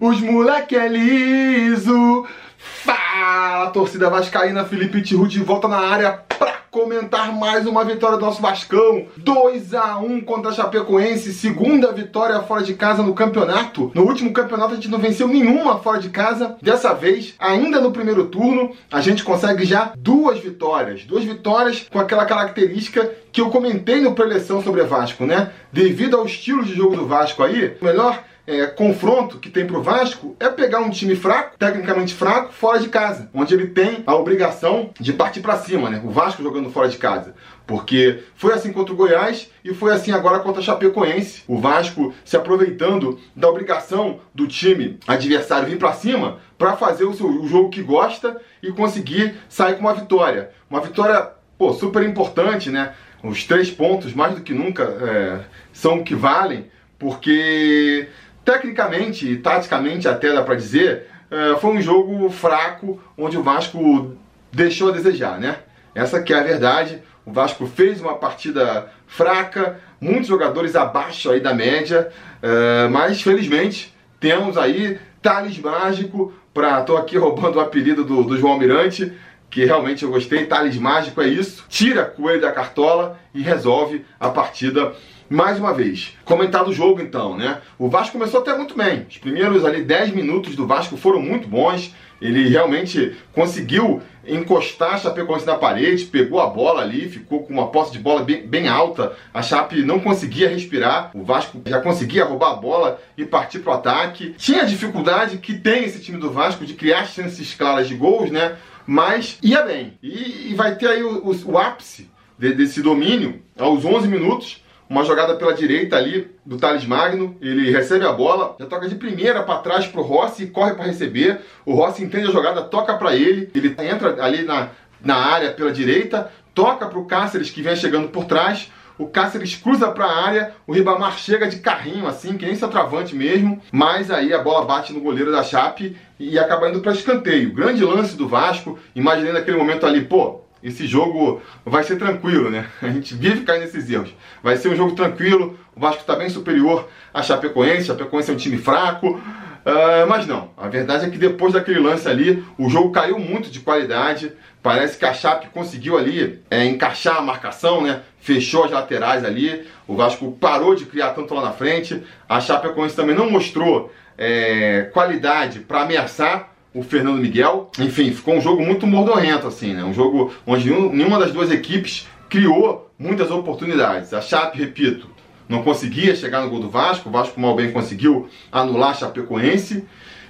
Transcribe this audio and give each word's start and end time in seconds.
os 0.00 0.18
moleque 0.20 0.74
é 0.74 0.88
liso. 0.88 2.26
Fala, 2.56 3.70
torcida 3.70 4.08
vascaína, 4.08 4.64
Felipe 4.64 5.02
Tiru 5.02 5.28
de 5.28 5.40
volta 5.40 5.68
na 5.68 5.78
área 5.78 6.12
pra 6.12 6.60
comentar 6.70 7.34
mais 7.36 7.66
uma 7.66 7.84
vitória 7.84 8.16
do 8.16 8.24
nosso 8.24 8.40
Vascão. 8.40 9.06
2 9.18 9.74
a 9.74 9.98
1 9.98 10.22
contra 10.22 10.50
a 10.50 10.54
Chapecoense, 10.54 11.34
segunda 11.34 11.92
vitória 11.92 12.40
fora 12.40 12.62
de 12.62 12.72
casa 12.72 13.02
no 13.02 13.12
campeonato. 13.12 13.90
No 13.94 14.04
último 14.04 14.32
campeonato 14.32 14.72
a 14.72 14.74
gente 14.76 14.88
não 14.88 14.98
venceu 14.98 15.28
nenhuma 15.28 15.78
fora 15.78 16.00
de 16.00 16.08
casa. 16.08 16.56
Dessa 16.62 16.94
vez, 16.94 17.34
ainda 17.38 17.80
no 17.80 17.92
primeiro 17.92 18.26
turno, 18.26 18.72
a 18.90 19.02
gente 19.02 19.22
consegue 19.22 19.66
já 19.66 19.92
duas 19.98 20.38
vitórias. 20.38 21.04
Duas 21.04 21.24
vitórias 21.24 21.86
com 21.90 21.98
aquela 21.98 22.24
característica 22.24 23.10
que 23.30 23.40
eu 23.40 23.50
comentei 23.50 24.00
no 24.00 24.14
preleção 24.14 24.62
sobre 24.62 24.82
Vasco, 24.84 25.26
né? 25.26 25.52
Devido 25.70 26.16
ao 26.16 26.24
estilo 26.24 26.64
de 26.64 26.74
jogo 26.74 26.96
do 26.96 27.06
Vasco 27.06 27.42
aí, 27.42 27.76
melhor 27.82 28.29
é, 28.46 28.66
confronto 28.66 29.38
que 29.38 29.50
tem 29.50 29.66
pro 29.66 29.82
Vasco 29.82 30.36
é 30.40 30.48
pegar 30.48 30.80
um 30.80 30.90
time 30.90 31.14
fraco, 31.14 31.56
tecnicamente 31.58 32.14
fraco, 32.14 32.52
fora 32.52 32.78
de 32.78 32.88
casa, 32.88 33.30
onde 33.32 33.54
ele 33.54 33.68
tem 33.68 34.02
a 34.06 34.14
obrigação 34.14 34.90
de 34.98 35.12
partir 35.12 35.40
para 35.40 35.58
cima, 35.58 35.90
né? 35.90 36.00
O 36.04 36.10
Vasco 36.10 36.42
jogando 36.42 36.70
fora 36.70 36.88
de 36.88 36.96
casa. 36.96 37.34
Porque 37.66 38.24
foi 38.34 38.52
assim 38.52 38.72
contra 38.72 38.92
o 38.92 38.96
Goiás 38.96 39.48
e 39.64 39.72
foi 39.72 39.92
assim 39.92 40.10
agora 40.10 40.40
contra 40.40 40.60
a 40.60 40.64
Chapecoense. 40.64 41.44
O 41.46 41.58
Vasco 41.58 42.12
se 42.24 42.36
aproveitando 42.36 43.20
da 43.36 43.48
obrigação 43.48 44.20
do 44.34 44.48
time 44.48 44.98
adversário 45.06 45.68
vir 45.68 45.78
para 45.78 45.92
cima 45.92 46.38
para 46.58 46.76
fazer 46.76 47.04
o, 47.04 47.14
seu, 47.14 47.28
o 47.28 47.46
jogo 47.46 47.70
que 47.70 47.82
gosta 47.82 48.40
e 48.62 48.72
conseguir 48.72 49.36
sair 49.48 49.74
com 49.74 49.80
uma 49.82 49.94
vitória. 49.94 50.50
Uma 50.68 50.80
vitória, 50.80 51.30
pô, 51.56 51.72
super 51.72 52.02
importante, 52.02 52.70
né? 52.70 52.92
Os 53.22 53.44
três 53.44 53.70
pontos, 53.70 54.12
mais 54.14 54.34
do 54.34 54.40
que 54.40 54.52
nunca, 54.52 54.82
é, 54.82 55.40
são 55.72 55.98
o 55.98 56.04
que 56.04 56.14
valem, 56.14 56.66
porque 56.98 58.08
tecnicamente 58.44 59.28
e 59.28 59.36
taticamente 59.36 60.08
até 60.08 60.32
dá 60.32 60.42
para 60.42 60.54
dizer, 60.54 61.06
é, 61.30 61.56
foi 61.60 61.70
um 61.70 61.80
jogo 61.80 62.28
fraco 62.30 63.00
onde 63.16 63.38
o 63.38 63.42
Vasco 63.42 64.16
deixou 64.52 64.88
a 64.88 64.92
desejar, 64.92 65.38
né? 65.38 65.58
Essa 65.94 66.22
que 66.22 66.32
é 66.32 66.38
a 66.38 66.42
verdade. 66.42 67.02
O 67.24 67.32
Vasco 67.32 67.66
fez 67.66 68.00
uma 68.00 68.14
partida 68.14 68.90
fraca, 69.06 69.78
muitos 70.00 70.26
jogadores 70.26 70.74
abaixo 70.74 71.30
aí 71.30 71.40
da 71.40 71.54
média, 71.54 72.10
é, 72.42 72.88
mas 72.88 73.22
felizmente 73.22 73.94
temos 74.18 74.56
aí 74.56 74.98
Thales 75.22 75.58
Mágico 75.58 76.32
para 76.52 76.82
tô 76.82 76.96
aqui 76.96 77.16
roubando 77.16 77.56
o 77.56 77.60
apelido 77.60 78.04
do, 78.04 78.24
do 78.24 78.36
João 78.36 78.58
Mirante, 78.58 79.12
que 79.48 79.64
realmente 79.64 80.04
eu 80.04 80.10
gostei. 80.10 80.46
Thales 80.46 80.76
Mágico 80.76 81.20
é 81.20 81.28
isso. 81.28 81.64
Tira 81.68 82.04
coelho 82.04 82.40
da 82.40 82.52
cartola 82.52 83.18
e 83.34 83.42
resolve 83.42 84.04
a 84.18 84.28
partida 84.28 84.92
mais 85.30 85.60
uma 85.60 85.72
vez, 85.72 86.16
comentar 86.24 86.64
do 86.64 86.72
jogo 86.72 87.00
então, 87.00 87.36
né? 87.36 87.60
O 87.78 87.88
Vasco 87.88 88.18
começou 88.18 88.40
até 88.40 88.56
muito 88.56 88.76
bem. 88.76 89.06
Os 89.08 89.16
primeiros 89.16 89.64
ali 89.64 89.84
10 89.84 90.12
minutos 90.12 90.56
do 90.56 90.66
Vasco 90.66 90.96
foram 90.96 91.22
muito 91.22 91.46
bons. 91.46 91.94
Ele 92.20 92.48
realmente 92.48 93.16
conseguiu 93.32 94.02
encostar 94.26 94.94
a 94.94 94.98
Chapecoense 94.98 95.46
na 95.46 95.54
parede, 95.54 96.06
pegou 96.06 96.40
a 96.40 96.48
bola 96.48 96.82
ali, 96.82 97.08
ficou 97.08 97.44
com 97.44 97.52
uma 97.52 97.68
posse 97.68 97.92
de 97.92 98.00
bola 98.00 98.24
bem, 98.24 98.44
bem, 98.44 98.66
alta. 98.66 99.16
A 99.32 99.40
Chape 99.40 99.84
não 99.84 100.00
conseguia 100.00 100.48
respirar. 100.48 101.12
O 101.14 101.22
Vasco 101.22 101.62
já 101.64 101.80
conseguia 101.80 102.24
roubar 102.24 102.50
a 102.50 102.56
bola 102.56 103.00
e 103.16 103.24
partir 103.24 103.60
para 103.60 103.70
o 103.70 103.76
ataque. 103.76 104.34
Tinha 104.36 104.66
dificuldade 104.66 105.38
que 105.38 105.54
tem 105.54 105.84
esse 105.84 106.00
time 106.00 106.18
do 106.18 106.32
Vasco 106.32 106.66
de 106.66 106.74
criar 106.74 107.06
chances 107.06 107.54
claras 107.54 107.86
de 107.86 107.94
gols, 107.94 108.32
né? 108.32 108.56
Mas 108.84 109.38
ia 109.40 109.62
bem. 109.62 109.96
E, 110.02 110.50
e 110.50 110.54
vai 110.56 110.74
ter 110.74 110.88
aí 110.88 111.04
o, 111.04 111.24
o, 111.24 111.52
o 111.52 111.56
ápice 111.56 112.10
de, 112.36 112.52
desse 112.52 112.82
domínio 112.82 113.40
aos 113.56 113.84
11 113.84 114.08
minutos 114.08 114.60
uma 114.90 115.04
jogada 115.04 115.36
pela 115.36 115.54
direita 115.54 115.96
ali 115.96 116.28
do 116.44 116.56
Thales 116.56 116.84
Magno, 116.84 117.36
ele 117.40 117.70
recebe 117.70 118.04
a 118.04 118.12
bola, 118.12 118.56
já 118.58 118.66
toca 118.66 118.88
de 118.88 118.96
primeira 118.96 119.40
para 119.44 119.60
trás 119.60 119.86
pro 119.86 120.02
Rossi, 120.02 120.48
corre 120.48 120.74
para 120.74 120.84
receber, 120.84 121.40
o 121.64 121.74
Rossi 121.74 122.02
entende 122.02 122.26
a 122.26 122.32
jogada, 122.32 122.62
toca 122.62 122.94
para 122.94 123.14
ele, 123.14 123.48
ele 123.54 123.68
entra 123.88 124.20
ali 124.20 124.42
na, 124.42 124.70
na 125.00 125.14
área 125.14 125.52
pela 125.52 125.70
direita, 125.70 126.28
toca 126.52 126.88
pro 126.88 127.04
Cáceres 127.04 127.50
que 127.50 127.62
vem 127.62 127.76
chegando 127.76 128.08
por 128.08 128.24
trás, 128.24 128.68
o 128.98 129.06
Cáceres 129.06 129.54
cruza 129.54 129.92
para 129.92 130.06
a 130.06 130.26
área, 130.26 130.54
o 130.66 130.72
Ribamar 130.72 131.16
chega 131.16 131.46
de 131.46 131.60
carrinho 131.60 132.08
assim, 132.08 132.36
que 132.36 132.44
nem 132.44 132.56
centroavante 132.56 133.14
mesmo, 133.14 133.62
mas 133.70 134.10
aí 134.10 134.34
a 134.34 134.42
bola 134.42 134.66
bate 134.66 134.92
no 134.92 135.00
goleiro 135.00 135.30
da 135.30 135.44
Chape 135.44 135.96
e 136.18 136.36
acaba 136.36 136.68
indo 136.68 136.80
para 136.80 136.92
escanteio. 136.92 137.54
Grande 137.54 137.84
lance 137.84 138.16
do 138.16 138.28
Vasco, 138.28 138.76
imaginei 138.94 139.32
naquele 139.32 139.56
momento 139.56 139.86
ali, 139.86 140.04
pô, 140.04 140.39
esse 140.62 140.86
jogo 140.86 141.42
vai 141.64 141.82
ser 141.82 141.96
tranquilo, 141.96 142.50
né? 142.50 142.66
A 142.82 142.88
gente 142.88 143.14
vive 143.14 143.42
caindo 143.42 143.62
nesses 143.62 143.88
erros. 143.90 144.14
Vai 144.42 144.56
ser 144.56 144.68
um 144.68 144.76
jogo 144.76 144.94
tranquilo, 144.94 145.58
o 145.74 145.80
Vasco 145.80 146.00
está 146.00 146.14
bem 146.14 146.28
superior 146.28 146.88
à 147.12 147.22
Chapecoense, 147.22 147.90
a 147.90 147.94
Chapecoense 147.94 148.30
é 148.30 148.34
um 148.34 148.36
time 148.36 148.58
fraco, 148.58 149.10
uh, 149.10 150.06
mas 150.08 150.26
não. 150.26 150.50
A 150.56 150.68
verdade 150.68 151.06
é 151.06 151.10
que 151.10 151.18
depois 151.18 151.52
daquele 151.52 151.80
lance 151.80 152.08
ali, 152.08 152.44
o 152.58 152.68
jogo 152.68 152.90
caiu 152.90 153.18
muito 153.18 153.50
de 153.50 153.60
qualidade. 153.60 154.32
Parece 154.62 154.98
que 154.98 155.06
a 155.06 155.14
Chape 155.14 155.48
conseguiu 155.48 155.96
ali 155.96 156.42
é, 156.50 156.66
encaixar 156.66 157.16
a 157.16 157.22
marcação, 157.22 157.80
né? 157.80 158.02
Fechou 158.18 158.64
as 158.64 158.70
laterais 158.70 159.24
ali. 159.24 159.66
O 159.88 159.96
Vasco 159.96 160.30
parou 160.32 160.74
de 160.74 160.84
criar 160.84 161.10
tanto 161.10 161.34
lá 161.34 161.40
na 161.40 161.52
frente. 161.52 162.02
A 162.28 162.40
Chapecoense 162.40 162.94
também 162.94 163.16
não 163.16 163.30
mostrou 163.30 163.90
é, 164.18 164.90
qualidade 164.92 165.60
para 165.60 165.80
ameaçar 165.80 166.50
o 166.74 166.82
Fernando 166.82 167.20
Miguel. 167.20 167.70
Enfim, 167.78 168.12
ficou 168.12 168.34
um 168.34 168.40
jogo 168.40 168.62
muito 168.64 168.86
mordorrento, 168.86 169.46
assim, 169.46 169.72
né? 169.74 169.84
Um 169.84 169.94
jogo 169.94 170.32
onde 170.46 170.70
nenhuma 170.70 171.18
das 171.18 171.32
duas 171.32 171.50
equipes 171.50 172.06
criou 172.28 172.90
muitas 172.98 173.30
oportunidades. 173.30 174.14
A 174.14 174.20
Chape, 174.20 174.58
repito, 174.58 175.08
não 175.48 175.62
conseguia 175.62 176.14
chegar 176.14 176.42
no 176.42 176.50
gol 176.50 176.60
do 176.60 176.70
Vasco. 176.70 177.08
O 177.08 177.12
Vasco 177.12 177.40
mal 177.40 177.56
bem 177.56 177.72
conseguiu 177.72 178.28
anular 178.52 178.90
a 178.90 178.94
Chapecoense. 178.94 179.84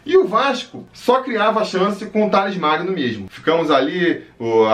E 0.06 0.16
o 0.16 0.26
Vasco 0.26 0.86
só 0.94 1.20
criava 1.20 1.62
chance 1.62 2.06
com 2.06 2.26
o 2.26 2.30
Thales 2.30 2.56
Magno 2.56 2.90
mesmo. 2.90 3.28
Ficamos 3.28 3.70
ali 3.70 4.24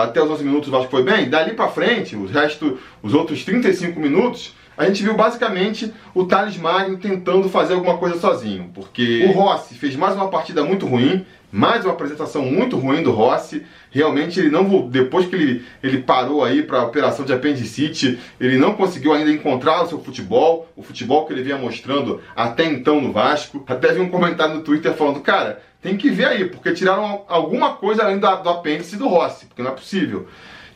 até 0.01 0.23
os 0.23 0.31
11 0.31 0.43
minutos, 0.45 0.69
o 0.69 0.71
Vasco 0.71 0.89
foi 0.89 1.03
bem. 1.03 1.29
Dali 1.29 1.53
para 1.53 1.67
frente, 1.67 2.15
o 2.15 2.25
resto, 2.25 2.79
os 3.03 3.13
outros 3.13 3.43
35 3.43 3.99
minutos, 3.99 4.55
a 4.77 4.85
gente 4.85 5.03
viu 5.03 5.15
basicamente 5.15 5.93
o 6.15 6.23
Thales 6.23 6.55
Magno 6.55 6.97
tentando 6.97 7.49
fazer 7.49 7.73
alguma 7.73 7.97
coisa 7.97 8.17
sozinho, 8.17 8.71
porque 8.73 9.25
o 9.25 9.31
Rossi 9.31 9.75
fez 9.75 9.97
mais 9.97 10.15
uma 10.15 10.29
partida 10.29 10.63
muito 10.63 10.85
ruim, 10.85 11.25
mais 11.51 11.85
uma 11.85 11.93
apresentação 11.93 12.43
muito 12.43 12.77
ruim 12.77 13.01
do 13.01 13.11
Rossi. 13.11 13.65
Realmente 13.89 14.39
ele 14.39 14.49
não 14.49 14.87
depois 14.87 15.25
que 15.25 15.35
ele, 15.35 15.65
ele 15.81 15.99
parou 15.99 16.43
aí 16.43 16.63
para 16.63 16.79
a 16.79 16.85
operação 16.85 17.25
de 17.25 17.33
apendicite, 17.33 18.19
ele 18.39 18.57
não 18.57 18.73
conseguiu 18.73 19.13
ainda 19.13 19.31
encontrar 19.31 19.83
o 19.83 19.87
seu 19.87 19.99
futebol, 19.99 20.67
o 20.75 20.83
futebol 20.83 21.25
que 21.25 21.33
ele 21.33 21.43
vinha 21.43 21.57
mostrando 21.57 22.21
até 22.35 22.65
então 22.65 22.99
no 23.01 23.11
Vasco. 23.11 23.63
Até 23.67 23.93
vi 23.93 24.01
um 24.01 24.09
comentário 24.09 24.55
no 24.55 24.61
Twitter 24.61 24.93
falando, 24.93 25.21
cara, 25.21 25.61
tem 25.81 25.95
que 25.95 26.09
ver 26.09 26.25
aí, 26.25 26.45
porque 26.45 26.73
tiraram 26.73 27.23
alguma 27.27 27.75
coisa 27.75 28.03
além 28.03 28.19
do, 28.19 28.35
do 28.37 28.49
apêndice 28.49 28.97
do 28.97 29.07
Rossi, 29.07 29.45
porque 29.45 29.61
não 29.61 29.71
é 29.71 29.73
possível. 29.73 30.27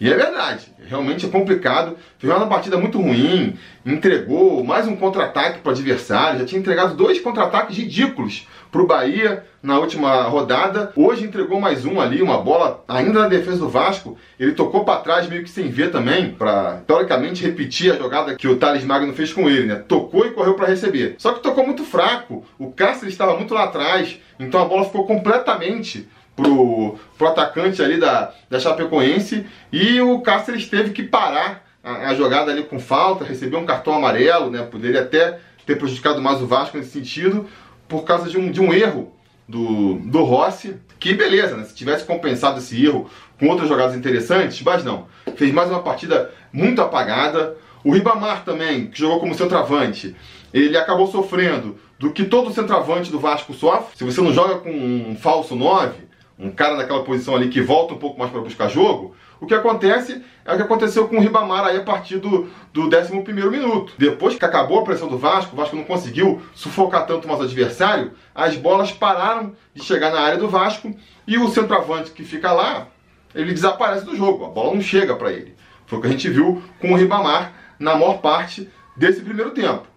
E 0.01 0.11
é 0.11 0.15
verdade, 0.15 0.65
realmente 0.87 1.27
é 1.27 1.29
complicado. 1.29 1.95
Fez 2.17 2.33
uma 2.33 2.47
partida 2.47 2.75
muito 2.75 2.99
ruim, 2.99 3.55
entregou 3.85 4.63
mais 4.63 4.87
um 4.87 4.95
contra-ataque 4.95 5.59
para 5.59 5.69
o 5.69 5.73
adversário, 5.73 6.39
já 6.39 6.45
tinha 6.45 6.59
entregado 6.59 6.95
dois 6.95 7.19
contra-ataques 7.19 7.77
ridículos 7.77 8.47
para 8.71 8.81
o 8.81 8.87
Bahia 8.87 9.45
na 9.61 9.77
última 9.77 10.23
rodada. 10.23 10.91
Hoje 10.95 11.25
entregou 11.25 11.59
mais 11.59 11.85
um 11.85 12.01
ali, 12.01 12.19
uma 12.19 12.39
bola 12.39 12.83
ainda 12.87 13.19
na 13.19 13.27
defesa 13.27 13.59
do 13.59 13.69
Vasco. 13.69 14.17
Ele 14.39 14.53
tocou 14.53 14.83
para 14.83 15.01
trás 15.01 15.29
meio 15.29 15.43
que 15.43 15.51
sem 15.51 15.69
ver 15.69 15.91
também, 15.91 16.31
para 16.31 16.77
teoricamente 16.87 17.43
repetir 17.43 17.93
a 17.93 17.97
jogada 17.97 18.33
que 18.33 18.47
o 18.47 18.55
Thales 18.55 18.83
Magno 18.83 19.13
fez 19.13 19.31
com 19.31 19.47
ele, 19.47 19.67
né? 19.67 19.75
Tocou 19.87 20.25
e 20.25 20.31
correu 20.31 20.55
para 20.55 20.65
receber. 20.65 21.13
Só 21.19 21.31
que 21.31 21.43
tocou 21.43 21.63
muito 21.63 21.83
fraco. 21.83 22.43
O 22.57 22.71
Cáceres 22.71 23.13
estava 23.13 23.37
muito 23.37 23.53
lá 23.53 23.65
atrás, 23.65 24.19
então 24.39 24.59
a 24.59 24.65
bola 24.65 24.85
ficou 24.85 25.05
completamente 25.05 26.09
pro, 26.35 26.97
pro 27.17 27.27
atacante 27.27 27.81
ali 27.81 27.99
da, 27.99 28.33
da 28.49 28.59
Chapecoense 28.59 29.45
e 29.71 30.01
o 30.01 30.21
Cáceres 30.21 30.67
teve 30.67 30.91
que 30.91 31.03
parar 31.03 31.65
a, 31.83 32.09
a, 32.09 32.15
jogada 32.15 32.51
ali 32.51 32.63
com 32.63 32.79
falta, 32.79 33.25
recebeu 33.25 33.59
um 33.59 33.65
cartão 33.65 33.93
amarelo, 33.93 34.49
né? 34.49 34.61
Poderia 34.63 35.01
até 35.01 35.39
ter 35.65 35.75
prejudicado 35.77 36.21
mais 36.21 36.41
o 36.41 36.47
Vasco 36.47 36.77
nesse 36.77 36.91
sentido, 36.91 37.47
por 37.87 38.03
causa 38.03 38.29
de 38.29 38.37
um, 38.37 38.51
de 38.51 38.61
um 38.61 38.73
erro 38.73 39.11
do, 39.47 39.95
do 39.95 40.23
Rossi, 40.23 40.75
que 40.99 41.13
beleza, 41.13 41.57
né? 41.57 41.63
Se 41.63 41.75
tivesse 41.75 42.05
compensado 42.05 42.59
esse 42.59 42.83
erro 42.85 43.09
com 43.39 43.47
outras 43.47 43.67
jogadas 43.67 43.95
interessantes, 43.95 44.61
mas 44.61 44.83
não. 44.83 45.07
Fez 45.35 45.51
mais 45.53 45.69
uma 45.69 45.81
partida 45.81 46.31
muito 46.53 46.81
apagada. 46.81 47.57
O 47.83 47.91
Ribamar 47.91 48.45
também, 48.45 48.87
que 48.87 48.99
jogou 48.99 49.19
como 49.19 49.33
centroavante, 49.33 50.15
ele 50.53 50.77
acabou 50.77 51.07
sofrendo 51.07 51.77
do 51.97 52.11
que 52.11 52.25
todo 52.25 52.53
centroavante 52.53 53.11
do 53.11 53.19
Vasco 53.19 53.53
sofre. 53.53 53.97
Se 53.97 54.03
você 54.03 54.21
não 54.21 54.33
joga 54.33 54.59
com 54.59 54.69
um 54.69 55.15
falso 55.15 55.55
9, 55.55 56.10
um 56.41 56.49
cara 56.49 56.75
naquela 56.75 57.03
posição 57.03 57.35
ali 57.35 57.49
que 57.49 57.61
volta 57.61 57.93
um 57.93 57.97
pouco 57.97 58.17
mais 58.17 58.31
para 58.31 58.41
buscar 58.41 58.67
jogo, 58.67 59.15
o 59.39 59.45
que 59.45 59.53
acontece 59.53 60.23
é 60.43 60.53
o 60.53 60.55
que 60.57 60.63
aconteceu 60.63 61.07
com 61.07 61.17
o 61.17 61.19
Ribamar 61.19 61.65
aí 61.65 61.77
a 61.77 61.83
partir 61.83 62.17
do, 62.17 62.49
do 62.73 62.89
11 62.89 63.13
minuto. 63.49 63.93
Depois 63.95 64.35
que 64.35 64.43
acabou 64.43 64.79
a 64.79 64.83
pressão 64.83 65.07
do 65.07 65.19
Vasco, 65.19 65.53
o 65.53 65.55
Vasco 65.55 65.75
não 65.75 65.83
conseguiu 65.83 66.41
sufocar 66.55 67.05
tanto 67.05 67.27
o 67.27 67.41
adversário, 67.41 68.13
as 68.33 68.55
bolas 68.55 68.91
pararam 68.91 69.53
de 69.73 69.83
chegar 69.83 70.11
na 70.11 70.19
área 70.19 70.37
do 70.39 70.49
Vasco 70.49 70.91
e 71.27 71.37
o 71.37 71.47
centroavante 71.47 72.09
que 72.09 72.23
fica 72.23 72.51
lá, 72.51 72.87
ele 73.35 73.53
desaparece 73.53 74.03
do 74.03 74.15
jogo, 74.15 74.45
a 74.45 74.49
bola 74.49 74.73
não 74.73 74.81
chega 74.81 75.15
para 75.15 75.31
ele. 75.31 75.55
Foi 75.85 75.99
o 75.99 76.01
que 76.01 76.07
a 76.07 76.11
gente 76.11 76.27
viu 76.27 76.61
com 76.79 76.91
o 76.91 76.95
Ribamar 76.95 77.53
na 77.77 77.95
maior 77.95 78.19
parte 78.19 78.67
desse 78.97 79.21
primeiro 79.21 79.51
tempo. 79.51 79.90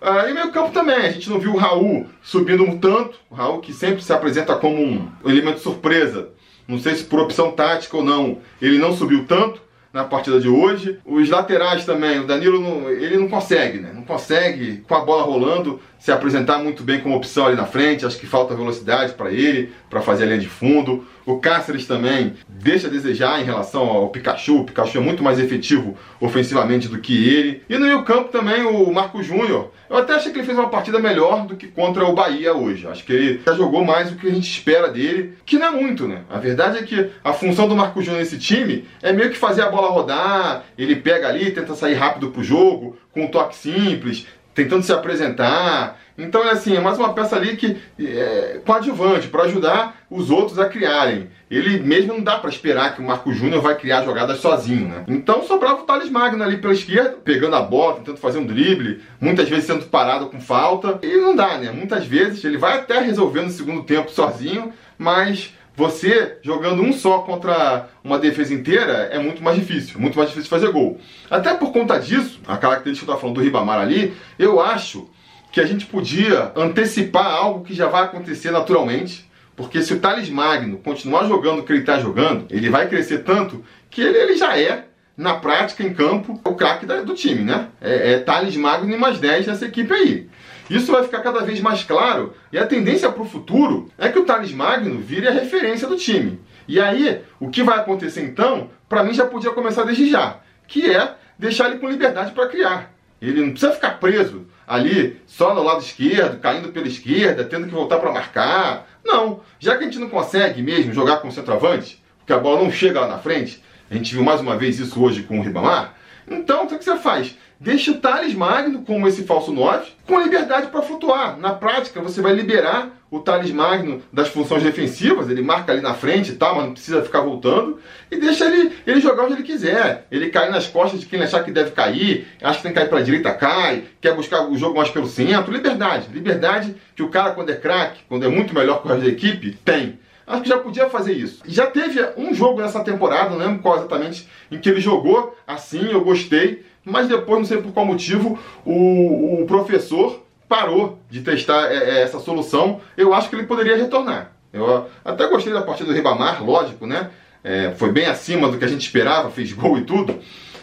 Ah, 0.00 0.28
e 0.28 0.34
meio 0.34 0.52
campo 0.52 0.70
também, 0.70 0.96
a 0.96 1.10
gente 1.10 1.28
não 1.28 1.38
viu 1.38 1.52
o 1.52 1.56
Raul 1.56 2.06
subindo 2.22 2.62
um 2.62 2.78
tanto, 2.78 3.18
o 3.30 3.34
Raul 3.34 3.60
que 3.60 3.72
sempre 3.72 4.02
se 4.02 4.12
apresenta 4.12 4.54
como 4.56 4.80
um 4.80 5.10
elemento 5.24 5.60
surpresa, 5.60 6.30
não 6.66 6.78
sei 6.78 6.94
se 6.94 7.04
por 7.04 7.20
opção 7.20 7.50
tática 7.52 7.96
ou 7.96 8.04
não, 8.04 8.38
ele 8.60 8.78
não 8.78 8.92
subiu 8.92 9.24
tanto 9.26 9.60
na 9.92 10.04
partida 10.04 10.38
de 10.38 10.48
hoje. 10.48 10.98
Os 11.04 11.28
laterais 11.30 11.84
também, 11.84 12.20
o 12.20 12.26
Danilo 12.26 12.60
não, 12.60 12.90
ele 12.90 13.16
não 13.16 13.28
consegue, 13.28 13.78
né? 13.78 13.90
Não 13.94 14.02
consegue, 14.02 14.78
com 14.86 14.94
a 14.94 15.00
bola 15.00 15.22
rolando, 15.22 15.80
se 15.98 16.12
apresentar 16.12 16.58
muito 16.58 16.82
bem 16.82 17.00
como 17.00 17.16
opção 17.16 17.46
ali 17.46 17.56
na 17.56 17.66
frente. 17.66 18.06
Acho 18.06 18.18
que 18.18 18.26
falta 18.26 18.54
velocidade 18.54 19.12
para 19.14 19.30
ele, 19.30 19.72
para 19.90 20.00
fazer 20.00 20.24
a 20.24 20.26
linha 20.26 20.38
de 20.38 20.48
fundo. 20.48 21.06
O 21.26 21.38
Cáceres 21.38 21.86
também 21.86 22.34
deixa 22.48 22.86
a 22.86 22.90
desejar 22.90 23.40
em 23.40 23.44
relação 23.44 23.82
ao 23.82 24.08
Pikachu. 24.08 24.60
O 24.60 24.64
Pikachu 24.64 24.98
é 24.98 25.00
muito 25.00 25.22
mais 25.22 25.38
efetivo 25.38 25.96
ofensivamente 26.20 26.88
do 26.88 26.98
que 26.98 27.28
ele. 27.28 27.62
E 27.68 27.76
no 27.76 27.84
meio 27.84 28.02
campo 28.02 28.30
também 28.30 28.62
o 28.62 28.90
Marco 28.90 29.22
Júnior. 29.22 29.70
Eu 29.90 29.96
até 29.98 30.14
achei 30.14 30.32
que 30.32 30.38
ele 30.38 30.46
fez 30.46 30.56
uma 30.56 30.68
partida 30.68 30.98
melhor 30.98 31.46
do 31.46 31.56
que 31.56 31.66
contra 31.66 32.04
o 32.04 32.14
Bahia 32.14 32.54
hoje. 32.54 32.86
Acho 32.86 33.04
que 33.04 33.12
ele 33.12 33.40
já 33.44 33.54
jogou 33.54 33.84
mais 33.84 34.10
do 34.10 34.16
que 34.16 34.26
a 34.26 34.30
gente 34.30 34.50
espera 34.50 34.88
dele, 34.88 35.34
que 35.44 35.58
não 35.58 35.66
é 35.66 35.70
muito, 35.70 36.06
né? 36.06 36.22
A 36.30 36.38
verdade 36.38 36.78
é 36.78 36.82
que 36.82 37.10
a 37.22 37.32
função 37.32 37.68
do 37.68 37.76
Marco 37.76 38.00
Júnior 38.00 38.20
nesse 38.20 38.38
time 38.38 38.86
é 39.02 39.12
meio 39.12 39.30
que 39.30 39.36
fazer 39.36 39.62
a 39.62 39.70
bola 39.70 39.90
rodar, 39.90 40.64
ele 40.76 40.96
pega 40.96 41.28
ali, 41.28 41.50
tenta 41.50 41.74
sair 41.74 41.94
rápido 41.94 42.30
pro 42.30 42.42
jogo, 42.42 42.96
com 43.12 43.24
um 43.24 43.28
toque 43.28 43.56
simples, 43.56 44.26
tentando 44.58 44.82
se 44.82 44.92
apresentar. 44.92 46.00
Então 46.18 46.42
é 46.42 46.50
assim, 46.50 46.76
é 46.76 46.80
mais 46.80 46.98
uma 46.98 47.12
peça 47.12 47.36
ali 47.36 47.56
que 47.56 47.76
é 48.00 48.60
coadjuvante 48.66 49.28
para 49.28 49.44
ajudar 49.44 49.96
os 50.10 50.30
outros 50.30 50.58
a 50.58 50.68
criarem. 50.68 51.28
Ele 51.48 51.78
mesmo 51.78 52.14
não 52.14 52.20
dá 52.20 52.36
para 52.36 52.50
esperar 52.50 52.96
que 52.96 53.00
o 53.00 53.04
Marco 53.04 53.32
Júnior 53.32 53.62
vai 53.62 53.76
criar 53.76 54.04
jogadas 54.04 54.40
sozinho, 54.40 54.88
né? 54.88 55.04
Então 55.06 55.44
sobrava 55.44 55.82
o 55.82 55.84
Thales 55.84 56.10
Magno 56.10 56.42
ali 56.42 56.56
pela 56.56 56.72
esquerda, 56.72 57.10
pegando 57.24 57.54
a 57.54 57.62
bola, 57.62 57.96
tentando 57.96 58.18
fazer 58.18 58.38
um 58.38 58.46
drible, 58.46 59.00
muitas 59.20 59.48
vezes 59.48 59.66
sendo 59.66 59.86
parado 59.86 60.26
com 60.26 60.40
falta. 60.40 60.98
E 61.02 61.16
não 61.18 61.36
dá, 61.36 61.56
né? 61.56 61.70
Muitas 61.70 62.04
vezes 62.04 62.42
ele 62.42 62.58
vai 62.58 62.78
até 62.78 62.98
resolver 62.98 63.42
no 63.42 63.50
segundo 63.50 63.84
tempo 63.84 64.10
sozinho, 64.10 64.72
mas 64.98 65.54
você 65.78 66.38
jogando 66.42 66.82
um 66.82 66.92
só 66.92 67.20
contra 67.20 67.88
uma 68.02 68.18
defesa 68.18 68.52
inteira 68.52 69.10
é 69.12 69.18
muito 69.20 69.40
mais 69.40 69.56
difícil, 69.56 70.00
muito 70.00 70.18
mais 70.18 70.30
difícil 70.30 70.50
fazer 70.50 70.72
gol. 70.72 70.98
Até 71.30 71.54
por 71.54 71.72
conta 71.72 72.00
disso, 72.00 72.40
a 72.48 72.56
característica 72.56 73.06
que 73.06 73.10
eu 73.10 73.14
estava 73.14 73.20
falando 73.20 73.36
do 73.36 73.40
Ribamar 73.40 73.80
ali, 73.80 74.12
eu 74.36 74.60
acho 74.60 75.08
que 75.52 75.60
a 75.60 75.64
gente 75.64 75.86
podia 75.86 76.50
antecipar 76.56 77.26
algo 77.26 77.64
que 77.64 77.74
já 77.74 77.86
vai 77.86 78.02
acontecer 78.02 78.50
naturalmente, 78.50 79.30
porque 79.54 79.80
se 79.80 79.94
o 79.94 80.00
Thales 80.00 80.28
Magno 80.28 80.78
continuar 80.78 81.28
jogando 81.28 81.60
o 81.60 81.62
que 81.62 81.72
ele 81.72 81.80
está 81.82 82.00
jogando, 82.00 82.46
ele 82.50 82.68
vai 82.68 82.88
crescer 82.88 83.18
tanto 83.18 83.64
que 83.88 84.02
ele, 84.02 84.18
ele 84.18 84.36
já 84.36 84.58
é, 84.58 84.84
na 85.16 85.34
prática, 85.34 85.84
em 85.84 85.94
campo, 85.94 86.40
o 86.44 86.54
craque 86.56 86.86
do 86.86 87.14
time, 87.14 87.42
né? 87.42 87.68
É, 87.80 88.14
é 88.14 88.18
Thales 88.18 88.56
Magno 88.56 88.92
e 88.92 88.98
mais 88.98 89.20
10 89.20 89.46
nessa 89.46 89.66
equipe 89.66 89.94
aí. 89.94 90.28
Isso 90.68 90.92
vai 90.92 91.02
ficar 91.02 91.20
cada 91.20 91.40
vez 91.40 91.60
mais 91.60 91.82
claro 91.82 92.34
e 92.52 92.58
a 92.58 92.66
tendência 92.66 93.10
para 93.10 93.22
o 93.22 93.28
futuro 93.28 93.90
é 93.96 94.08
que 94.08 94.18
o 94.18 94.24
Thales 94.24 94.52
Magno 94.52 94.98
vire 94.98 95.26
a 95.26 95.32
referência 95.32 95.88
do 95.88 95.96
time. 95.96 96.40
E 96.66 96.78
aí, 96.78 97.22
o 97.40 97.48
que 97.48 97.62
vai 97.62 97.78
acontecer 97.78 98.22
então, 98.22 98.70
para 98.88 99.02
mim 99.02 99.14
já 99.14 99.24
podia 99.24 99.50
começar 99.50 99.84
desde 99.84 100.10
já, 100.10 100.40
que 100.66 100.90
é 100.90 101.14
deixar 101.38 101.70
ele 101.70 101.78
com 101.78 101.88
liberdade 101.88 102.32
para 102.32 102.48
criar. 102.48 102.92
Ele 103.20 103.40
não 103.40 103.50
precisa 103.50 103.72
ficar 103.72 103.98
preso 103.98 104.46
ali 104.66 105.20
só 105.26 105.54
no 105.54 105.62
lado 105.62 105.80
esquerdo, 105.80 106.38
caindo 106.38 106.68
pela 106.68 106.86
esquerda, 106.86 107.42
tendo 107.42 107.66
que 107.66 107.74
voltar 107.74 107.98
para 107.98 108.12
marcar. 108.12 108.86
Não, 109.04 109.40
já 109.58 109.76
que 109.76 109.84
a 109.84 109.86
gente 109.86 109.98
não 109.98 110.10
consegue 110.10 110.62
mesmo 110.62 110.92
jogar 110.92 111.16
com 111.18 111.28
o 111.28 111.32
centroavante, 111.32 112.02
porque 112.18 112.32
a 112.32 112.38
bola 112.38 112.62
não 112.62 112.70
chega 112.70 113.00
lá 113.00 113.08
na 113.08 113.18
frente, 113.18 113.64
a 113.90 113.94
gente 113.94 114.12
viu 114.12 114.22
mais 114.22 114.40
uma 114.40 114.56
vez 114.56 114.78
isso 114.78 115.02
hoje 115.02 115.22
com 115.22 115.40
o 115.40 115.42
Ribamar, 115.42 115.94
então 116.30 116.64
o 116.64 116.68
que 116.68 116.84
você 116.84 116.96
faz? 116.96 117.36
Deixa 117.60 117.90
o 117.90 117.98
Thales 117.98 118.34
Magno 118.34 118.82
como 118.82 119.08
esse 119.08 119.24
falso 119.24 119.52
9 119.52 119.90
com 120.06 120.20
liberdade 120.20 120.68
para 120.68 120.80
flutuar. 120.80 121.36
Na 121.38 121.52
prática, 121.52 122.00
você 122.00 122.22
vai 122.22 122.32
liberar 122.32 122.96
o 123.10 123.18
Thales 123.18 123.50
Magno 123.50 124.00
das 124.12 124.28
funções 124.28 124.62
defensivas, 124.62 125.28
ele 125.28 125.42
marca 125.42 125.72
ali 125.72 125.80
na 125.80 125.92
frente 125.92 126.30
e 126.30 126.36
tal, 126.36 126.54
mas 126.54 126.66
não 126.66 126.72
precisa 126.72 127.02
ficar 127.02 127.20
voltando, 127.20 127.80
e 128.10 128.16
deixa 128.16 128.44
ele, 128.44 128.72
ele 128.86 129.00
jogar 129.00 129.24
onde 129.24 129.32
ele 129.32 129.42
quiser. 129.42 130.06
Ele 130.08 130.28
cai 130.30 130.50
nas 130.50 130.68
costas 130.68 131.00
de 131.00 131.06
quem 131.06 131.20
achar 131.20 131.42
que 131.42 131.50
deve 131.50 131.72
cair, 131.72 132.28
acha 132.40 132.58
que 132.58 132.62
tem 132.62 132.72
que 132.72 132.78
cair 132.78 132.88
para 132.88 132.98
a 133.00 133.02
direita, 133.02 133.34
cai, 133.34 133.84
quer 134.00 134.14
buscar 134.14 134.48
o 134.48 134.56
jogo 134.56 134.76
mais 134.76 134.90
pelo 134.90 135.08
centro. 135.08 135.52
Liberdade, 135.52 136.08
liberdade 136.12 136.76
que 136.94 137.02
o 137.02 137.08
cara, 137.08 137.32
quando 137.32 137.50
é 137.50 137.56
craque, 137.56 138.02
quando 138.08 138.24
é 138.24 138.28
muito 138.28 138.54
melhor 138.54 138.80
que 138.80 138.86
o 138.86 138.90
resto 138.90 139.04
da 139.04 139.10
equipe, 139.10 139.58
tem. 139.64 139.98
Acho 140.28 140.42
que 140.42 140.48
já 140.48 140.58
podia 140.58 140.90
fazer 140.90 141.14
isso. 141.14 141.42
Já 141.46 141.66
teve 141.66 142.06
um 142.16 142.34
jogo 142.34 142.60
nessa 142.60 142.84
temporada, 142.84 143.30
não 143.30 143.38
lembro 143.38 143.62
qual 143.62 143.78
exatamente, 143.78 144.28
em 144.50 144.58
que 144.58 144.68
ele 144.68 144.80
jogou 144.80 145.34
assim, 145.46 145.90
eu 145.90 146.04
gostei, 146.04 146.66
mas 146.88 147.08
depois, 147.08 147.38
não 147.38 147.46
sei 147.46 147.58
por 147.58 147.72
qual 147.72 147.86
motivo, 147.86 148.38
o, 148.64 149.42
o 149.42 149.46
professor 149.46 150.22
parou 150.48 150.98
de 151.10 151.20
testar 151.20 151.70
é, 151.70 151.76
é, 151.76 152.02
essa 152.02 152.18
solução. 152.18 152.80
Eu 152.96 153.12
acho 153.12 153.28
que 153.28 153.36
ele 153.36 153.46
poderia 153.46 153.76
retornar. 153.76 154.32
Eu 154.52 154.86
até 155.04 155.28
gostei 155.28 155.52
da 155.52 155.62
partida 155.62 155.90
do 155.90 155.94
Ribamar, 155.94 156.42
lógico, 156.42 156.86
né? 156.86 157.10
É, 157.44 157.72
foi 157.76 157.92
bem 157.92 158.06
acima 158.06 158.48
do 158.48 158.58
que 158.58 158.64
a 158.64 158.68
gente 158.68 158.80
esperava, 158.80 159.30
fez 159.30 159.52
gol 159.52 159.78
e 159.78 159.82
tudo. 159.82 160.18